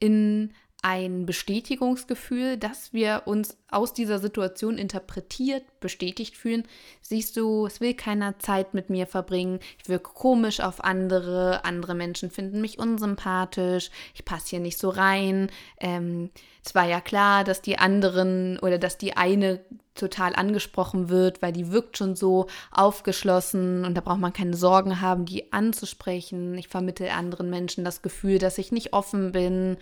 in 0.01 0.53
ein 0.83 1.27
Bestätigungsgefühl, 1.27 2.57
dass 2.57 2.93
wir 2.93 3.23
uns 3.27 3.57
aus 3.71 3.93
dieser 3.93 4.19
Situation 4.19 4.79
interpretiert, 4.79 5.63
bestätigt 5.81 6.37
fühlen. 6.37 6.65
Siehst 7.03 7.37
du, 7.37 7.67
es 7.67 7.81
will 7.81 7.95
keiner 7.95 8.39
Zeit 8.39 8.73
mit 8.73 8.89
mir 8.89 9.07
verbringen, 9.07 9.61
ich 9.83 9.89
wirke 9.89 10.11
komisch 10.15 10.61
auf 10.61 10.83
andere, 10.83 11.65
andere 11.65 11.95
Menschen 11.95 12.31
finden 12.31 12.61
mich 12.61 12.79
unsympathisch, 12.79 13.91
ich 14.15 14.25
passe 14.25 14.51
hier 14.51 14.61
nicht 14.61 14.79
so 14.79 14.89
rein. 14.89 15.51
Ähm, 15.79 16.31
es 16.65 16.75
war 16.75 16.87
ja 16.87 17.01
klar, 17.01 17.45
dass 17.45 17.63
die 17.63 17.79
anderen 17.79 18.59
oder 18.59 18.79
dass 18.79 18.97
die 18.97 19.17
eine 19.17 19.61
total 19.95 20.35
angesprochen 20.35 21.11
wird, 21.11 21.43
weil 21.43 21.53
die 21.53 21.73
wirkt 21.73 21.99
schon 21.99 22.17
so 22.17 22.47
aufgeschlossen 22.71 23.85
und 23.85 23.95
da 23.95 24.01
braucht 24.01 24.21
man 24.21 24.33
keine 24.33 24.57
Sorgen 24.57 25.03
haben, 25.03 25.27
die 25.27 25.53
anzusprechen. 25.53 26.57
Ich 26.57 26.69
vermittle 26.69 27.13
anderen 27.13 27.51
Menschen 27.51 27.85
das 27.85 28.01
Gefühl, 28.01 28.39
dass 28.39 28.57
ich 28.57 28.73
nicht 28.73 28.95
offen 28.95 29.33
bin 29.33 29.77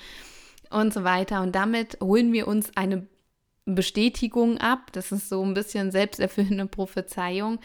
und 0.70 0.92
so 0.92 1.04
weiter. 1.04 1.42
Und 1.42 1.54
damit 1.54 1.98
holen 2.02 2.32
wir 2.32 2.48
uns 2.48 2.76
eine 2.76 3.06
Bestätigung 3.64 4.58
ab. 4.58 4.92
Das 4.92 5.12
ist 5.12 5.28
so 5.28 5.42
ein 5.44 5.54
bisschen 5.54 5.90
selbsterfüllende 5.90 6.66
Prophezeiung, 6.66 7.58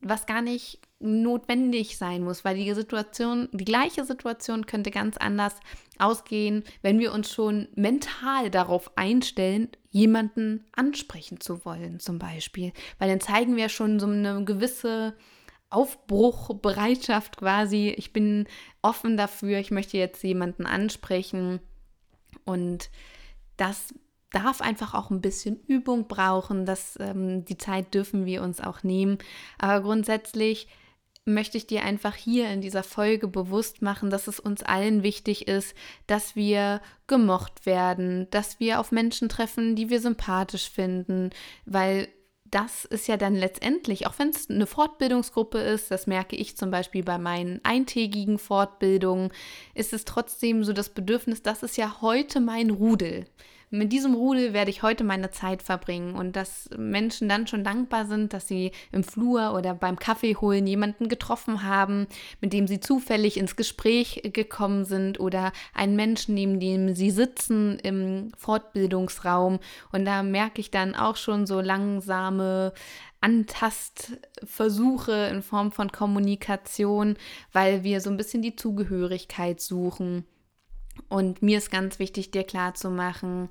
was 0.00 0.26
gar 0.26 0.42
nicht 0.42 0.80
notwendig 1.00 1.96
sein 1.96 2.24
muss, 2.24 2.44
weil 2.44 2.56
die 2.56 2.72
Situation, 2.74 3.48
die 3.52 3.64
gleiche 3.64 4.04
Situation 4.04 4.66
könnte 4.66 4.90
ganz 4.90 5.16
anders 5.16 5.54
ausgehen, 5.98 6.64
wenn 6.82 6.98
wir 6.98 7.12
uns 7.12 7.32
schon 7.32 7.68
mental 7.76 8.50
darauf 8.50 8.96
einstellen, 8.96 9.68
jemanden 9.90 10.64
ansprechen 10.72 11.40
zu 11.40 11.64
wollen, 11.64 12.00
zum 12.00 12.18
Beispiel. 12.18 12.72
Weil 12.98 13.10
dann 13.10 13.20
zeigen 13.20 13.56
wir 13.56 13.68
schon 13.68 14.00
so 14.00 14.06
eine 14.06 14.44
gewisse 14.44 15.14
Aufbruchbereitschaft 15.70 17.36
quasi. 17.36 17.94
Ich 17.96 18.12
bin 18.12 18.46
offen 18.82 19.16
dafür, 19.16 19.58
ich 19.58 19.70
möchte 19.70 19.98
jetzt 19.98 20.22
jemanden 20.22 20.66
ansprechen 20.66 21.60
und 22.48 22.90
das 23.56 23.94
darf 24.30 24.60
einfach 24.60 24.94
auch 24.94 25.10
ein 25.10 25.20
bisschen 25.20 25.60
Übung 25.66 26.08
brauchen. 26.08 26.66
Das, 26.66 26.98
ähm, 27.00 27.44
die 27.44 27.58
Zeit 27.58 27.94
dürfen 27.94 28.26
wir 28.26 28.42
uns 28.42 28.60
auch 28.60 28.82
nehmen. 28.82 29.18
Aber 29.58 29.82
grundsätzlich 29.82 30.68
möchte 31.24 31.58
ich 31.58 31.66
dir 31.66 31.84
einfach 31.84 32.14
hier 32.14 32.50
in 32.50 32.60
dieser 32.60 32.82
Folge 32.82 33.28
bewusst 33.28 33.82
machen, 33.82 34.10
dass 34.10 34.26
es 34.26 34.40
uns 34.40 34.62
allen 34.62 35.02
wichtig 35.02 35.46
ist, 35.46 35.74
dass 36.06 36.36
wir 36.36 36.80
gemocht 37.06 37.66
werden, 37.66 38.28
dass 38.30 38.60
wir 38.60 38.80
auf 38.80 38.92
Menschen 38.92 39.28
treffen, 39.28 39.76
die 39.76 39.90
wir 39.90 40.00
sympathisch 40.00 40.70
finden, 40.70 41.30
weil 41.66 42.08
das 42.50 42.84
ist 42.84 43.08
ja 43.08 43.16
dann 43.16 43.34
letztendlich, 43.34 44.06
auch 44.06 44.18
wenn 44.18 44.30
es 44.30 44.48
eine 44.48 44.66
Fortbildungsgruppe 44.66 45.58
ist, 45.58 45.90
das 45.90 46.06
merke 46.06 46.36
ich 46.36 46.56
zum 46.56 46.70
Beispiel 46.70 47.02
bei 47.02 47.18
meinen 47.18 47.60
eintägigen 47.62 48.38
Fortbildungen, 48.38 49.30
ist 49.74 49.92
es 49.92 50.04
trotzdem 50.04 50.64
so 50.64 50.72
das 50.72 50.90
Bedürfnis, 50.90 51.42
das 51.42 51.62
ist 51.62 51.76
ja 51.76 52.00
heute 52.00 52.40
mein 52.40 52.70
Rudel 52.70 53.26
mit 53.70 53.92
diesem 53.92 54.14
Rudel 54.14 54.52
werde 54.52 54.70
ich 54.70 54.82
heute 54.82 55.04
meine 55.04 55.30
Zeit 55.30 55.62
verbringen 55.62 56.14
und 56.14 56.36
dass 56.36 56.70
Menschen 56.76 57.28
dann 57.28 57.46
schon 57.46 57.64
dankbar 57.64 58.06
sind, 58.06 58.32
dass 58.32 58.48
sie 58.48 58.72
im 58.92 59.04
Flur 59.04 59.54
oder 59.54 59.74
beim 59.74 59.98
Kaffee 59.98 60.36
holen 60.36 60.66
jemanden 60.66 61.08
getroffen 61.08 61.62
haben, 61.62 62.06
mit 62.40 62.52
dem 62.52 62.66
sie 62.66 62.80
zufällig 62.80 63.36
ins 63.36 63.56
Gespräch 63.56 64.22
gekommen 64.32 64.84
sind 64.84 65.20
oder 65.20 65.52
einen 65.74 65.96
Menschen, 65.96 66.34
neben 66.34 66.60
dem 66.60 66.94
sie 66.94 67.10
sitzen 67.10 67.78
im 67.80 68.32
Fortbildungsraum 68.36 69.58
und 69.92 70.04
da 70.04 70.22
merke 70.22 70.60
ich 70.60 70.70
dann 70.70 70.94
auch 70.94 71.16
schon 71.16 71.46
so 71.46 71.60
langsame 71.60 72.72
Antastversuche 73.20 75.12
in 75.32 75.42
Form 75.42 75.72
von 75.72 75.90
Kommunikation, 75.90 77.16
weil 77.52 77.82
wir 77.82 78.00
so 78.00 78.10
ein 78.10 78.16
bisschen 78.16 78.42
die 78.42 78.54
Zugehörigkeit 78.56 79.60
suchen. 79.60 80.24
Und 81.08 81.42
mir 81.42 81.58
ist 81.58 81.70
ganz 81.70 81.98
wichtig, 81.98 82.30
dir 82.30 82.44
klarzumachen, 82.44 83.48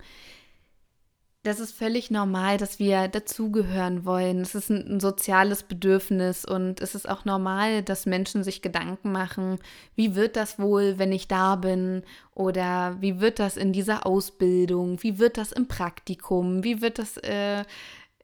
das 1.47 1.59
ist 1.61 1.71
völlig 1.71 2.11
normal, 2.11 2.57
dass 2.57 2.77
wir 2.77 3.07
dazugehören 3.07 4.05
wollen. 4.05 4.41
Es 4.41 4.53
ist 4.53 4.69
ein, 4.69 4.99
soziales 4.99 5.63
Bedürfnis 5.63 6.43
und 6.43 6.81
es 6.81 6.93
ist 6.93 7.07
auch 7.07 7.23
normal, 7.23 7.83
dass 7.83 8.05
Menschen 8.05 8.43
sich 8.43 8.61
Gedanken 8.61 9.13
machen, 9.13 9.57
wie 9.95 10.13
wird 10.15 10.35
das 10.35 10.59
wohl, 10.59 10.99
wenn 10.99 11.13
ich 11.13 11.29
da 11.29 11.55
bin? 11.55 12.03
Oder 12.35 12.97
wie 12.99 13.21
wird 13.21 13.39
das 13.39 13.55
in 13.55 13.71
dieser 13.71 14.05
Ausbildung? 14.05 15.01
Wie 15.03 15.19
wird 15.19 15.37
das 15.37 15.53
im 15.53 15.69
Praktikum? 15.69 16.65
Wie 16.65 16.81
wird 16.81 16.99
das 16.99 17.15
äh, 17.17 17.63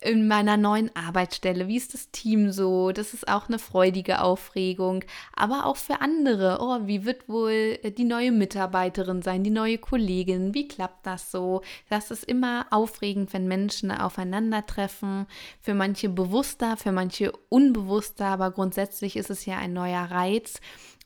in 0.04 0.28
meiner 0.28 0.58
neuen 0.58 0.96
Arbeitsstelle? 0.96 1.68
Wie 1.68 1.78
ist 1.78 1.94
das 1.94 2.12
Team 2.12 2.52
so? 2.52 2.92
Das 2.92 3.14
ist 3.14 3.28
auch 3.28 3.48
eine 3.48 3.60
freudige 3.60 4.22
Aufregung. 4.22 5.04
Aber 5.36 5.66
auch 5.66 5.78
für 5.78 6.02
andere. 6.02 6.58
Oh, 6.62 6.80
wie 6.86 7.06
wird 7.06 7.30
wohl 7.30 7.80
äh, 7.82 7.92
die 7.92 8.04
neue 8.04 8.32
Mitarbeiterin 8.32 9.22
sein, 9.22 9.44
die 9.44 9.50
neue 9.50 9.78
Kollegin? 9.78 10.54
Wie 10.54 10.68
klappt 10.68 11.06
das 11.06 11.32
so? 11.32 11.62
Das 11.90 12.12
ist 12.12 12.24
immer 12.24 12.66
aufregend, 12.70 13.34
wenn 13.34 13.48
Menschen 13.48 13.92
aufeinandertreffen. 13.92 15.28
Für 15.62 15.74
manche 15.74 16.10
bewusster, 16.10 16.78
für 16.78 16.92
manche 16.92 17.32
unbewusster, 17.50 18.26
aber 18.26 18.52
grundsätzlich 18.52 19.16
ist 19.16 19.30
es 19.30 19.46
ja 19.46 19.58
ein 19.58 19.74
neuer 19.74 20.04
Reiz 20.04 20.60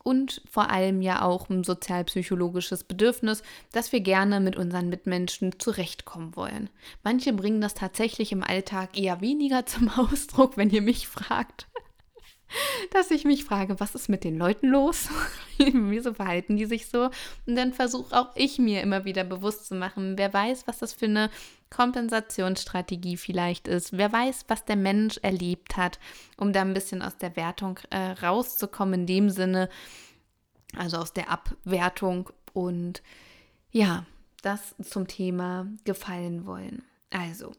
und 0.07 0.41
vor 0.49 0.69
allem 0.69 1.01
ja 1.01 1.21
auch 1.21 1.49
ein 1.49 1.65
sozialpsychologisches 1.65 2.85
Bedürfnis, 2.85 3.43
dass 3.73 3.91
wir 3.91 3.99
gerne 3.99 4.39
mit 4.39 4.55
unseren 4.55 4.87
Mitmenschen 4.87 5.59
zurechtkommen 5.59 6.37
wollen. 6.37 6.69
Manche 7.03 7.33
bringen 7.33 7.59
das 7.59 7.73
tatsächlich 7.73 8.31
im 8.31 8.41
Alltag 8.41 8.97
eher 8.97 9.19
weniger 9.19 9.65
zum 9.65 9.89
Ausdruck, 9.97 10.55
wenn 10.55 10.69
ihr 10.69 10.81
mich 10.81 11.09
fragt 11.09 11.67
dass 12.91 13.11
ich 13.11 13.25
mich 13.25 13.43
frage, 13.43 13.79
was 13.79 13.95
ist 13.95 14.09
mit 14.09 14.23
den 14.23 14.37
Leuten 14.37 14.67
los? 14.67 15.09
Wieso 15.57 16.13
verhalten 16.13 16.57
die 16.57 16.65
sich 16.65 16.87
so? 16.87 17.09
Und 17.45 17.55
dann 17.55 17.73
versuche 17.73 18.15
auch 18.15 18.35
ich 18.35 18.59
mir 18.59 18.81
immer 18.81 19.05
wieder 19.05 19.23
bewusst 19.23 19.67
zu 19.67 19.75
machen, 19.75 20.17
wer 20.17 20.33
weiß, 20.33 20.67
was 20.67 20.79
das 20.79 20.93
für 20.93 21.05
eine 21.05 21.29
Kompensationsstrategie 21.69 23.17
vielleicht 23.17 23.67
ist. 23.67 23.97
Wer 23.97 24.11
weiß, 24.11 24.45
was 24.47 24.65
der 24.65 24.77
Mensch 24.77 25.17
erlebt 25.21 25.77
hat, 25.77 25.99
um 26.37 26.53
da 26.53 26.61
ein 26.61 26.73
bisschen 26.73 27.01
aus 27.01 27.17
der 27.17 27.35
Wertung 27.35 27.79
äh, 27.89 28.11
rauszukommen, 28.11 29.01
in 29.01 29.05
dem 29.05 29.29
Sinne, 29.29 29.69
also 30.75 30.97
aus 30.97 31.13
der 31.13 31.29
Abwertung. 31.29 32.29
Und 32.53 33.01
ja, 33.71 34.05
das 34.41 34.75
zum 34.81 35.07
Thema 35.07 35.67
gefallen 35.83 36.45
wollen. 36.45 36.83
Also, 37.09 37.51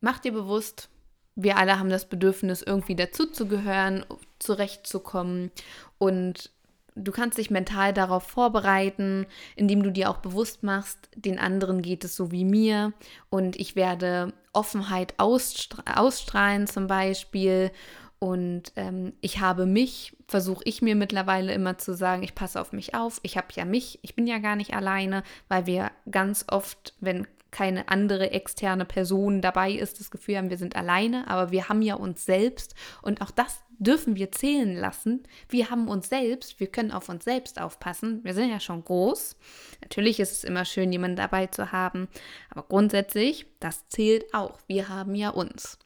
mach 0.00 0.20
dir 0.20 0.32
bewusst, 0.32 0.88
wir 1.34 1.56
alle 1.56 1.78
haben 1.78 1.88
das 1.88 2.08
Bedürfnis, 2.08 2.62
irgendwie 2.62 2.94
dazuzugehören, 2.94 4.04
zurechtzukommen. 4.38 5.50
Und 5.98 6.50
du 6.94 7.12
kannst 7.12 7.38
dich 7.38 7.50
mental 7.50 7.92
darauf 7.92 8.24
vorbereiten, 8.24 9.26
indem 9.56 9.82
du 9.82 9.90
dir 9.90 10.10
auch 10.10 10.18
bewusst 10.18 10.62
machst, 10.62 11.08
den 11.14 11.38
anderen 11.38 11.82
geht 11.82 12.04
es 12.04 12.16
so 12.16 12.30
wie 12.30 12.44
mir. 12.44 12.92
Und 13.30 13.56
ich 13.56 13.76
werde 13.76 14.32
Offenheit 14.52 15.14
ausstrahlen 15.18 16.66
zum 16.66 16.86
Beispiel. 16.86 17.70
Und 18.18 18.72
ähm, 18.76 19.14
ich 19.20 19.40
habe 19.40 19.66
mich, 19.66 20.16
versuche 20.28 20.62
ich 20.64 20.80
mir 20.80 20.94
mittlerweile 20.94 21.52
immer 21.54 21.78
zu 21.78 21.94
sagen, 21.94 22.22
ich 22.22 22.36
passe 22.36 22.60
auf 22.60 22.72
mich 22.72 22.94
auf, 22.94 23.18
ich 23.24 23.36
habe 23.36 23.48
ja 23.54 23.64
mich, 23.64 23.98
ich 24.02 24.14
bin 24.14 24.28
ja 24.28 24.38
gar 24.38 24.54
nicht 24.54 24.74
alleine, 24.74 25.24
weil 25.48 25.66
wir 25.66 25.90
ganz 26.08 26.44
oft, 26.48 26.94
wenn 27.00 27.26
keine 27.52 27.88
andere 27.88 28.30
externe 28.30 28.84
Person 28.84 29.40
dabei 29.40 29.70
ist, 29.70 30.00
das 30.00 30.10
Gefühl 30.10 30.38
haben, 30.38 30.50
wir 30.50 30.58
sind 30.58 30.74
alleine, 30.74 31.28
aber 31.28 31.52
wir 31.52 31.68
haben 31.68 31.82
ja 31.82 31.94
uns 31.94 32.24
selbst 32.24 32.74
und 33.02 33.20
auch 33.20 33.30
das 33.30 33.60
dürfen 33.78 34.16
wir 34.16 34.32
zählen 34.32 34.76
lassen. 34.76 35.24
Wir 35.48 35.70
haben 35.70 35.88
uns 35.88 36.08
selbst, 36.08 36.60
wir 36.60 36.68
können 36.68 36.92
auf 36.92 37.08
uns 37.08 37.24
selbst 37.24 37.60
aufpassen. 37.60 38.20
Wir 38.22 38.32
sind 38.32 38.50
ja 38.50 38.60
schon 38.60 38.84
groß. 38.84 39.36
Natürlich 39.80 40.20
ist 40.20 40.32
es 40.32 40.44
immer 40.44 40.64
schön, 40.64 40.92
jemanden 40.92 41.16
dabei 41.16 41.46
zu 41.48 41.72
haben, 41.72 42.08
aber 42.50 42.62
grundsätzlich, 42.62 43.46
das 43.60 43.88
zählt 43.88 44.32
auch. 44.34 44.58
Wir 44.66 44.88
haben 44.88 45.14
ja 45.14 45.30
uns. 45.30 45.78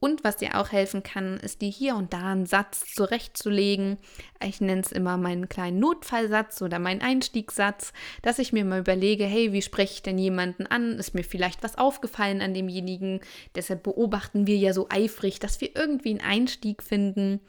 Und 0.00 0.22
was 0.22 0.36
dir 0.36 0.60
auch 0.60 0.70
helfen 0.70 1.02
kann, 1.02 1.38
ist 1.38 1.60
dir 1.60 1.70
hier 1.70 1.96
und 1.96 2.12
da 2.12 2.30
einen 2.30 2.46
Satz 2.46 2.94
zurechtzulegen. 2.94 3.98
Ich 4.40 4.60
nenne 4.60 4.82
es 4.82 4.92
immer 4.92 5.16
meinen 5.16 5.48
kleinen 5.48 5.80
Notfallsatz 5.80 6.62
oder 6.62 6.78
meinen 6.78 7.00
Einstiegssatz, 7.00 7.92
dass 8.22 8.38
ich 8.38 8.52
mir 8.52 8.64
mal 8.64 8.78
überlege, 8.78 9.24
hey, 9.24 9.52
wie 9.52 9.62
spreche 9.62 9.94
ich 9.94 10.02
denn 10.02 10.16
jemanden 10.16 10.68
an? 10.68 10.92
Ist 10.92 11.14
mir 11.14 11.24
vielleicht 11.24 11.64
was 11.64 11.78
aufgefallen 11.78 12.42
an 12.42 12.54
demjenigen? 12.54 13.20
Deshalb 13.56 13.82
beobachten 13.82 14.46
wir 14.46 14.56
ja 14.56 14.72
so 14.72 14.86
eifrig, 14.88 15.40
dass 15.40 15.60
wir 15.60 15.74
irgendwie 15.74 16.10
einen 16.10 16.20
Einstieg 16.20 16.84
finden. 16.84 17.40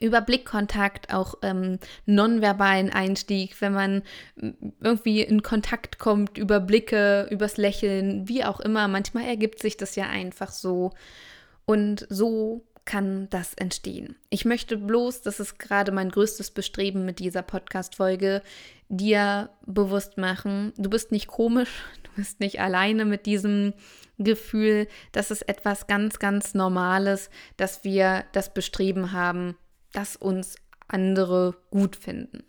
Über 0.00 0.20
Blickkontakt, 0.20 1.14
auch 1.14 1.36
ähm, 1.42 1.78
nonverbalen 2.06 2.90
Einstieg, 2.90 3.60
wenn 3.60 3.72
man 3.72 4.02
irgendwie 4.80 5.22
in 5.22 5.42
Kontakt 5.44 6.00
kommt, 6.00 6.38
über 6.38 6.58
Blicke, 6.58 7.28
übers 7.30 7.56
Lächeln, 7.56 8.28
wie 8.28 8.44
auch 8.44 8.58
immer. 8.58 8.88
Manchmal 8.88 9.24
ergibt 9.24 9.60
sich 9.60 9.76
das 9.76 9.94
ja 9.94 10.08
einfach 10.08 10.50
so. 10.50 10.92
Und 11.64 12.06
so 12.08 12.64
kann 12.84 13.28
das 13.30 13.54
entstehen. 13.54 14.16
Ich 14.28 14.44
möchte 14.44 14.76
bloß, 14.76 15.22
das 15.22 15.40
ist 15.40 15.58
gerade 15.58 15.92
mein 15.92 16.10
größtes 16.10 16.50
Bestreben 16.50 17.04
mit 17.04 17.20
dieser 17.20 17.42
Podcast-Folge, 17.42 18.42
dir 18.88 19.50
bewusst 19.66 20.18
machen, 20.18 20.72
du 20.76 20.90
bist 20.90 21.12
nicht 21.12 21.28
komisch, 21.28 21.84
du 22.02 22.10
bist 22.16 22.40
nicht 22.40 22.60
alleine 22.60 23.04
mit 23.04 23.26
diesem 23.26 23.74
Gefühl. 24.18 24.88
Das 25.12 25.30
ist 25.30 25.42
etwas 25.48 25.86
ganz, 25.86 26.18
ganz 26.18 26.54
Normales, 26.54 27.30
dass 27.56 27.84
wir 27.84 28.24
das 28.32 28.52
Bestreben 28.52 29.12
haben, 29.12 29.56
dass 29.92 30.16
uns 30.16 30.56
andere 30.88 31.54
gut 31.70 31.96
finden. 31.96 32.44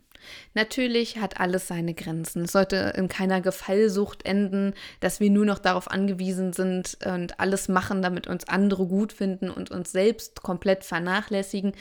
Natürlich 0.53 1.17
hat 1.17 1.39
alles 1.39 1.67
seine 1.67 1.93
Grenzen. 1.93 2.43
Es 2.43 2.51
sollte 2.51 2.93
in 2.95 3.07
keiner 3.07 3.41
Gefallsucht 3.41 4.25
enden, 4.25 4.73
dass 4.99 5.19
wir 5.19 5.29
nur 5.29 5.45
noch 5.45 5.59
darauf 5.59 5.89
angewiesen 5.89 6.53
sind 6.53 6.97
und 7.05 7.39
alles 7.39 7.67
machen, 7.67 8.01
damit 8.01 8.27
uns 8.27 8.47
andere 8.47 8.85
gut 8.85 9.13
finden 9.13 9.49
und 9.49 9.71
uns 9.71 9.91
selbst 9.91 10.43
komplett 10.43 10.83
vernachlässigen. 10.83 11.73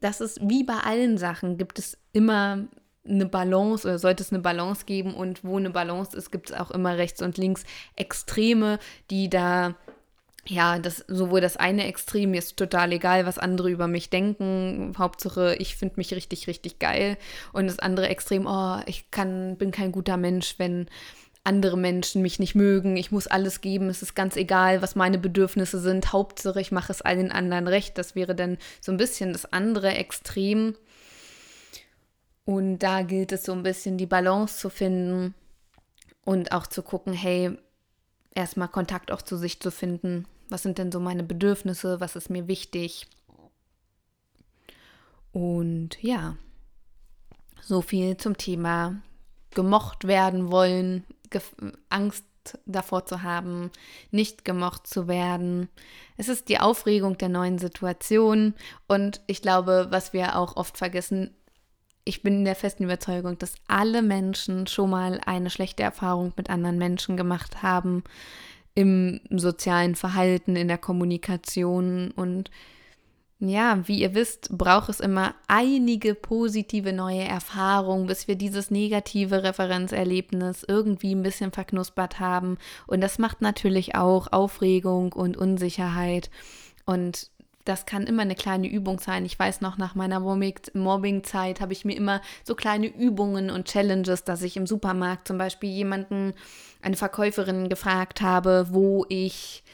Das 0.00 0.20
ist 0.20 0.40
wie 0.42 0.64
bei 0.64 0.78
allen 0.78 1.18
Sachen, 1.18 1.56
gibt 1.56 1.78
es 1.78 1.96
immer 2.12 2.66
eine 3.08 3.26
Balance 3.26 3.86
oder 3.86 3.98
sollte 3.98 4.22
es 4.22 4.32
eine 4.32 4.42
Balance 4.42 4.84
geben 4.84 5.14
und 5.14 5.44
wo 5.44 5.56
eine 5.56 5.70
Balance 5.70 6.16
ist, 6.16 6.30
gibt 6.30 6.50
es 6.50 6.56
auch 6.56 6.70
immer 6.70 6.98
rechts 6.98 7.22
und 7.22 7.38
links 7.38 7.64
Extreme, 7.94 8.78
die 9.10 9.30
da 9.30 9.76
ja, 10.48 10.78
das 10.78 11.04
sowohl 11.08 11.40
das 11.40 11.56
eine 11.56 11.86
Extrem, 11.86 12.30
mir 12.30 12.38
ist 12.38 12.56
total 12.56 12.92
egal, 12.92 13.26
was 13.26 13.38
andere 13.38 13.70
über 13.70 13.88
mich 13.88 14.10
denken. 14.10 14.94
Hauptsache, 14.96 15.56
ich 15.58 15.76
finde 15.76 15.96
mich 15.96 16.14
richtig, 16.14 16.46
richtig 16.46 16.78
geil. 16.78 17.18
Und 17.52 17.66
das 17.66 17.78
andere 17.78 18.08
Extrem, 18.08 18.46
oh, 18.46 18.80
ich 18.86 19.10
kann, 19.10 19.56
bin 19.56 19.72
kein 19.72 19.92
guter 19.92 20.16
Mensch, 20.16 20.54
wenn 20.58 20.86
andere 21.42 21.76
Menschen 21.76 22.22
mich 22.22 22.38
nicht 22.38 22.54
mögen. 22.54 22.96
Ich 22.96 23.10
muss 23.10 23.26
alles 23.26 23.60
geben. 23.60 23.88
Es 23.88 24.02
ist 24.02 24.14
ganz 24.14 24.36
egal, 24.36 24.82
was 24.82 24.94
meine 24.94 25.18
Bedürfnisse 25.18 25.80
sind. 25.80 26.12
Hauptsache, 26.12 26.60
ich 26.60 26.72
mache 26.72 26.92
es 26.92 27.02
allen 27.02 27.32
anderen 27.32 27.68
recht. 27.68 27.98
Das 27.98 28.14
wäre 28.14 28.34
dann 28.34 28.58
so 28.80 28.92
ein 28.92 28.98
bisschen 28.98 29.32
das 29.32 29.52
andere 29.52 29.94
Extrem. 29.94 30.76
Und 32.44 32.78
da 32.78 33.02
gilt 33.02 33.32
es 33.32 33.44
so 33.44 33.52
ein 33.52 33.64
bisschen 33.64 33.98
die 33.98 34.06
Balance 34.06 34.58
zu 34.58 34.70
finden 34.70 35.34
und 36.24 36.52
auch 36.52 36.68
zu 36.68 36.82
gucken, 36.82 37.12
hey, 37.12 37.58
erstmal 38.32 38.68
Kontakt 38.68 39.10
auch 39.10 39.22
zu 39.22 39.36
sich 39.36 39.58
zu 39.60 39.72
finden 39.72 40.26
was 40.48 40.62
sind 40.62 40.78
denn 40.78 40.92
so 40.92 41.00
meine 41.00 41.22
Bedürfnisse? 41.22 42.00
Was 42.00 42.16
ist 42.16 42.30
mir 42.30 42.48
wichtig? 42.48 43.06
Und 45.32 46.02
ja, 46.02 46.36
so 47.60 47.82
viel 47.82 48.16
zum 48.16 48.36
Thema 48.36 48.96
gemocht 49.50 50.06
werden 50.06 50.50
wollen, 50.50 51.04
Angst 51.88 52.24
davor 52.64 53.06
zu 53.06 53.22
haben, 53.22 53.70
nicht 54.10 54.44
gemocht 54.44 54.86
zu 54.86 55.08
werden. 55.08 55.68
Es 56.16 56.28
ist 56.28 56.48
die 56.48 56.60
Aufregung 56.60 57.18
der 57.18 57.28
neuen 57.28 57.58
Situation 57.58 58.54
und 58.86 59.20
ich 59.26 59.42
glaube, 59.42 59.88
was 59.90 60.12
wir 60.12 60.36
auch 60.36 60.56
oft 60.56 60.78
vergessen, 60.78 61.34
ich 62.04 62.22
bin 62.22 62.34
in 62.34 62.44
der 62.44 62.54
festen 62.54 62.84
Überzeugung, 62.84 63.36
dass 63.38 63.56
alle 63.66 64.00
Menschen 64.00 64.68
schon 64.68 64.90
mal 64.90 65.20
eine 65.26 65.50
schlechte 65.50 65.82
Erfahrung 65.82 66.32
mit 66.36 66.48
anderen 66.48 66.78
Menschen 66.78 67.16
gemacht 67.16 67.62
haben 67.62 68.04
im 68.76 69.20
sozialen 69.30 69.96
Verhalten, 69.96 70.54
in 70.54 70.68
der 70.68 70.78
Kommunikation. 70.78 72.12
Und 72.12 72.50
ja, 73.40 73.80
wie 73.88 74.00
ihr 74.00 74.14
wisst, 74.14 74.56
braucht 74.56 74.90
es 74.90 75.00
immer 75.00 75.34
einige 75.48 76.14
positive 76.14 76.92
neue 76.92 77.24
Erfahrungen, 77.24 78.06
bis 78.06 78.28
wir 78.28 78.36
dieses 78.36 78.70
negative 78.70 79.42
Referenzerlebnis 79.42 80.64
irgendwie 80.68 81.14
ein 81.14 81.22
bisschen 81.22 81.52
verknuspert 81.52 82.20
haben. 82.20 82.58
Und 82.86 83.00
das 83.00 83.18
macht 83.18 83.40
natürlich 83.40 83.94
auch 83.94 84.30
Aufregung 84.30 85.12
und 85.14 85.38
Unsicherheit. 85.38 86.30
Und 86.84 87.30
das 87.66 87.84
kann 87.84 88.04
immer 88.04 88.22
eine 88.22 88.34
kleine 88.34 88.68
Übung 88.68 89.00
sein. 89.00 89.24
Ich 89.24 89.38
weiß 89.38 89.60
noch, 89.60 89.76
nach 89.76 89.94
meiner 89.94 90.20
Mobbing-Zeit 90.20 91.60
habe 91.60 91.72
ich 91.72 91.84
mir 91.84 91.96
immer 91.96 92.22
so 92.44 92.54
kleine 92.54 92.86
Übungen 92.86 93.50
und 93.50 93.68
Challenges, 93.68 94.24
dass 94.24 94.42
ich 94.42 94.56
im 94.56 94.66
Supermarkt 94.66 95.28
zum 95.28 95.36
Beispiel 95.36 95.70
jemanden, 95.70 96.32
eine 96.82 96.96
Verkäuferin 96.96 97.68
gefragt 97.68 98.20
habe, 98.20 98.68
wo 98.70 99.04
ich 99.08 99.64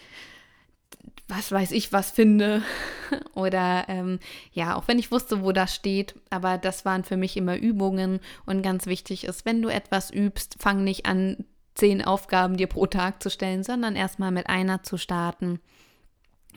was 1.29 1.51
weiß 1.51 1.73
ich 1.73 1.93
was 1.93 2.11
finde. 2.11 2.63
Oder 3.35 3.85
ähm, 3.89 4.19
ja, 4.53 4.77
auch 4.77 4.89
wenn 4.89 4.99
ich 4.99 5.11
wusste, 5.11 5.43
wo 5.43 5.53
das 5.53 5.75
steht, 5.75 6.15
aber 6.31 6.59
das 6.59 6.85
waren 6.85 7.05
für 7.05 7.17
mich 7.17 7.37
immer 7.37 7.57
Übungen. 7.57 8.21
Und 8.47 8.63
ganz 8.63 8.87
wichtig 8.87 9.25
ist, 9.25 9.45
wenn 9.45 9.63
du 9.63 9.69
etwas 9.69 10.11
übst, 10.11 10.57
fang 10.59 10.85
nicht 10.85 11.07
an, 11.07 11.45
zehn 11.75 12.05
Aufgaben 12.05 12.57
dir 12.57 12.67
pro 12.67 12.87
Tag 12.87 13.23
zu 13.23 13.31
stellen, 13.31 13.63
sondern 13.63 13.97
erstmal 13.97 14.31
mit 14.31 14.49
einer 14.49 14.83
zu 14.83 14.99
starten 14.99 15.61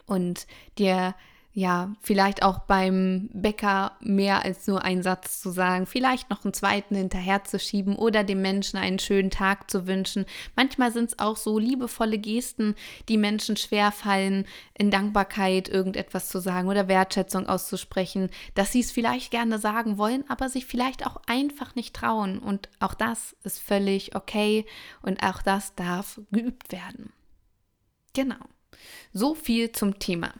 und 0.05 0.47
dir 0.77 1.15
ja, 1.57 1.93
vielleicht 2.01 2.43
auch 2.43 2.59
beim 2.59 3.29
Bäcker 3.31 3.93
mehr 4.01 4.43
als 4.43 4.67
nur 4.67 4.83
einen 4.83 5.03
Satz 5.03 5.39
zu 5.39 5.51
sagen, 5.51 5.85
vielleicht 5.85 6.29
noch 6.29 6.43
einen 6.43 6.53
zweiten 6.53 6.95
hinterher 6.95 7.45
zu 7.45 7.59
schieben 7.59 7.95
oder 7.95 8.25
dem 8.25 8.41
Menschen 8.41 8.77
einen 8.77 8.99
schönen 8.99 9.29
Tag 9.31 9.71
zu 9.71 9.87
wünschen. 9.87 10.25
Manchmal 10.57 10.91
sind 10.91 11.11
es 11.11 11.19
auch 11.19 11.37
so 11.37 11.57
liebevolle 11.57 12.17
Gesten, 12.17 12.75
die 13.07 13.17
Menschen 13.17 13.55
schwerfallen, 13.55 14.45
in 14.77 14.91
Dankbarkeit 14.91 15.69
irgendetwas 15.69 16.27
zu 16.27 16.41
sagen 16.41 16.67
oder 16.67 16.89
Wertschätzung 16.89 17.47
auszusprechen, 17.47 18.29
dass 18.53 18.73
sie 18.73 18.81
es 18.81 18.91
vielleicht 18.91 19.31
gerne 19.31 19.57
sagen 19.57 19.97
wollen, 19.97 20.29
aber 20.29 20.49
sich 20.49 20.65
vielleicht 20.65 21.07
auch 21.07 21.21
einfach 21.25 21.73
nicht 21.73 21.95
trauen. 21.95 22.39
Und 22.39 22.67
auch 22.81 22.95
das 22.95 23.33
ist 23.45 23.59
völlig 23.59 24.13
okay 24.13 24.65
und 25.01 25.23
auch 25.23 25.41
das 25.41 25.73
darf 25.75 26.19
geübt 26.33 26.73
werden. 26.73 27.13
Genau. 28.13 28.35
So 29.13 29.35
viel 29.35 29.71
zum 29.71 29.99
Thema 29.99 30.33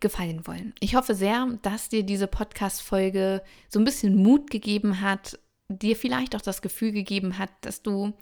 gefallen 0.00 0.46
wollen. 0.46 0.74
Ich 0.80 0.96
hoffe 0.96 1.14
sehr, 1.14 1.48
dass 1.62 1.88
dir 1.88 2.02
diese 2.02 2.26
Podcast-Folge 2.26 3.42
so 3.70 3.78
ein 3.78 3.84
bisschen 3.84 4.16
Mut 4.16 4.50
gegeben 4.50 5.00
hat, 5.00 5.38
dir 5.68 5.96
vielleicht 5.96 6.36
auch 6.36 6.42
das 6.42 6.60
Gefühl 6.60 6.92
gegeben 6.92 7.38
hat, 7.38 7.50
dass 7.62 7.82
du 7.82 8.12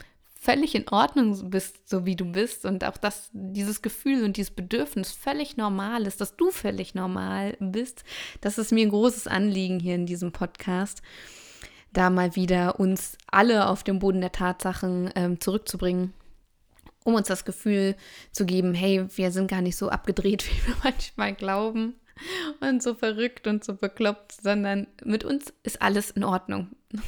völlig 0.43 0.75
in 0.75 0.89
Ordnung 0.89 1.51
bist, 1.51 1.89
so 1.89 2.05
wie 2.05 2.17
du 2.17 2.25
bist 2.25 2.65
und 2.65 2.85
auch, 2.85 2.97
dass 2.97 3.31
dieses 3.33 3.81
Gefühl 3.81 4.25
und 4.25 4.37
dieses 4.37 4.53
Bedürfnis 4.53 5.13
völlig 5.13 5.57
normal 5.57 6.07
ist, 6.07 6.21
dass 6.21 6.37
du 6.37 6.51
völlig 6.51 6.95
normal 6.95 7.57
bist. 7.61 8.05
Das 8.41 8.59
ist 8.59 8.73
mir 8.73 8.87
ein 8.87 8.91
großes 8.91 9.29
Anliegen 9.29 9.79
hier 9.79 9.95
in 9.95 10.07
diesem 10.07 10.33
Podcast, 10.33 11.03
da 11.93 12.11
mal 12.11 12.35
wieder 12.35 12.81
uns 12.81 13.17
alle 13.29 13.69
auf 13.69 13.85
den 13.85 13.99
Boden 13.99 14.21
der 14.21 14.33
Tatsachen 14.33 15.11
ähm, 15.15 15.41
zurückzubringen 15.41 16.13
um 17.05 17.15
uns 17.15 17.29
das 17.29 17.45
Gefühl 17.45 17.97
zu 18.31 18.47
geben, 18.47 18.75
hey, 18.75 19.05
wir 19.17 19.31
sind 19.31 19.51
gar 19.51 19.61
nicht 19.61 19.77
so 19.77 19.89
abgedreht, 19.89 20.45
wie 20.49 20.69
wir 20.69 20.77
manchmal 20.83 21.35
glauben 21.35 21.95
und 22.61 22.83
so 22.83 22.95
verrückt 22.95 23.47
und 23.47 23.65
so 23.65 23.75
bekloppt, 23.75 24.33
sondern 24.33 24.87
mit 25.05 25.25
uns 25.25 25.53
ist 25.63 25.83
alles 25.83 26.11
in 26.11 26.25
Ordnung. 26.25 26.69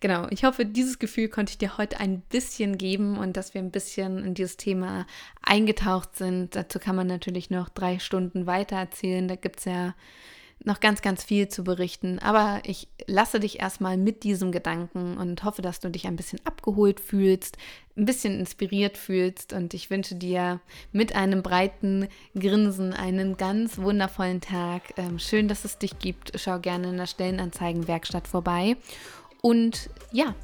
Genau, 0.00 0.26
ich 0.28 0.44
hoffe, 0.44 0.66
dieses 0.66 0.98
Gefühl 0.98 1.28
konnte 1.28 1.52
ich 1.52 1.58
dir 1.58 1.78
heute 1.78 1.98
ein 1.98 2.20
bisschen 2.20 2.76
geben 2.76 3.16
und 3.16 3.36
dass 3.36 3.54
wir 3.54 3.62
ein 3.62 3.70
bisschen 3.70 4.22
in 4.22 4.34
dieses 4.34 4.58
Thema 4.58 5.06
eingetaucht 5.40 6.16
sind. 6.16 6.54
Dazu 6.54 6.78
kann 6.78 6.96
man 6.96 7.06
natürlich 7.06 7.48
noch 7.48 7.70
drei 7.70 7.98
Stunden 7.98 8.46
weiter 8.46 8.76
erzählen. 8.76 9.26
Da 9.26 9.36
gibt 9.36 9.60
es 9.60 9.64
ja 9.64 9.94
noch 10.64 10.80
ganz, 10.80 11.00
ganz 11.00 11.24
viel 11.24 11.48
zu 11.48 11.64
berichten. 11.64 12.18
Aber 12.18 12.60
ich 12.64 12.88
lasse 13.06 13.40
dich 13.40 13.60
erstmal 13.60 13.96
mit 13.96 14.22
diesem 14.22 14.52
Gedanken 14.52 15.16
und 15.16 15.44
hoffe, 15.44 15.62
dass 15.62 15.80
du 15.80 15.90
dich 15.90 16.06
ein 16.06 16.16
bisschen 16.16 16.40
abgeholt 16.44 17.00
fühlst, 17.00 17.56
ein 17.96 18.04
bisschen 18.04 18.38
inspiriert 18.38 18.98
fühlst. 18.98 19.52
Und 19.52 19.74
ich 19.74 19.90
wünsche 19.90 20.14
dir 20.14 20.60
mit 20.92 21.14
einem 21.14 21.42
breiten 21.42 22.08
Grinsen 22.38 22.92
einen 22.92 23.36
ganz 23.36 23.78
wundervollen 23.78 24.40
Tag. 24.40 24.82
Ähm, 24.96 25.18
schön, 25.18 25.48
dass 25.48 25.64
es 25.64 25.78
dich 25.78 25.98
gibt. 25.98 26.32
Schau 26.38 26.58
gerne 26.58 26.90
in 26.90 26.96
der 26.96 27.06
Stellenanzeigenwerkstatt 27.06 28.28
vorbei. 28.28 28.76
Und 29.42 29.90
ja, 30.12 30.34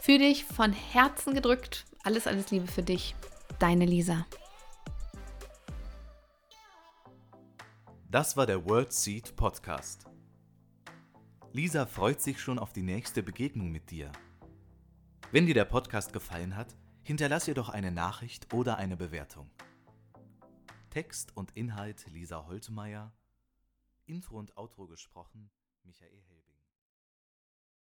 für 0.00 0.18
dich 0.18 0.44
von 0.44 0.72
Herzen 0.72 1.34
gedrückt. 1.34 1.84
Alles, 2.02 2.26
alles 2.26 2.50
Liebe 2.50 2.66
für 2.66 2.82
dich. 2.82 3.14
Deine 3.58 3.86
Lisa. 3.86 4.26
Das 8.10 8.36
war 8.36 8.46
der 8.46 8.66
World 8.66 8.92
Seed 8.92 9.36
Podcast. 9.36 10.04
Lisa 11.52 11.86
freut 11.86 12.20
sich 12.20 12.40
schon 12.40 12.58
auf 12.58 12.72
die 12.72 12.82
nächste 12.82 13.22
Begegnung 13.22 13.70
mit 13.70 13.90
dir. 13.90 14.10
Wenn 15.30 15.46
dir 15.46 15.54
der 15.54 15.64
Podcast 15.64 16.12
gefallen 16.12 16.56
hat, 16.56 16.76
hinterlass 17.02 17.48
ihr 17.48 17.54
doch 17.54 17.68
eine 17.68 17.90
Nachricht 17.90 18.52
oder 18.52 18.76
eine 18.76 18.96
Bewertung. 18.96 19.50
Text 20.90 21.36
und 21.36 21.52
Inhalt 21.56 22.06
Lisa 22.10 22.46
Holtmeier, 22.46 23.12
Intro 24.04 24.38
und 24.38 24.56
Outro 24.58 24.86
gesprochen 24.86 25.50
Michael 25.84 26.10
Helbig. 26.10 26.31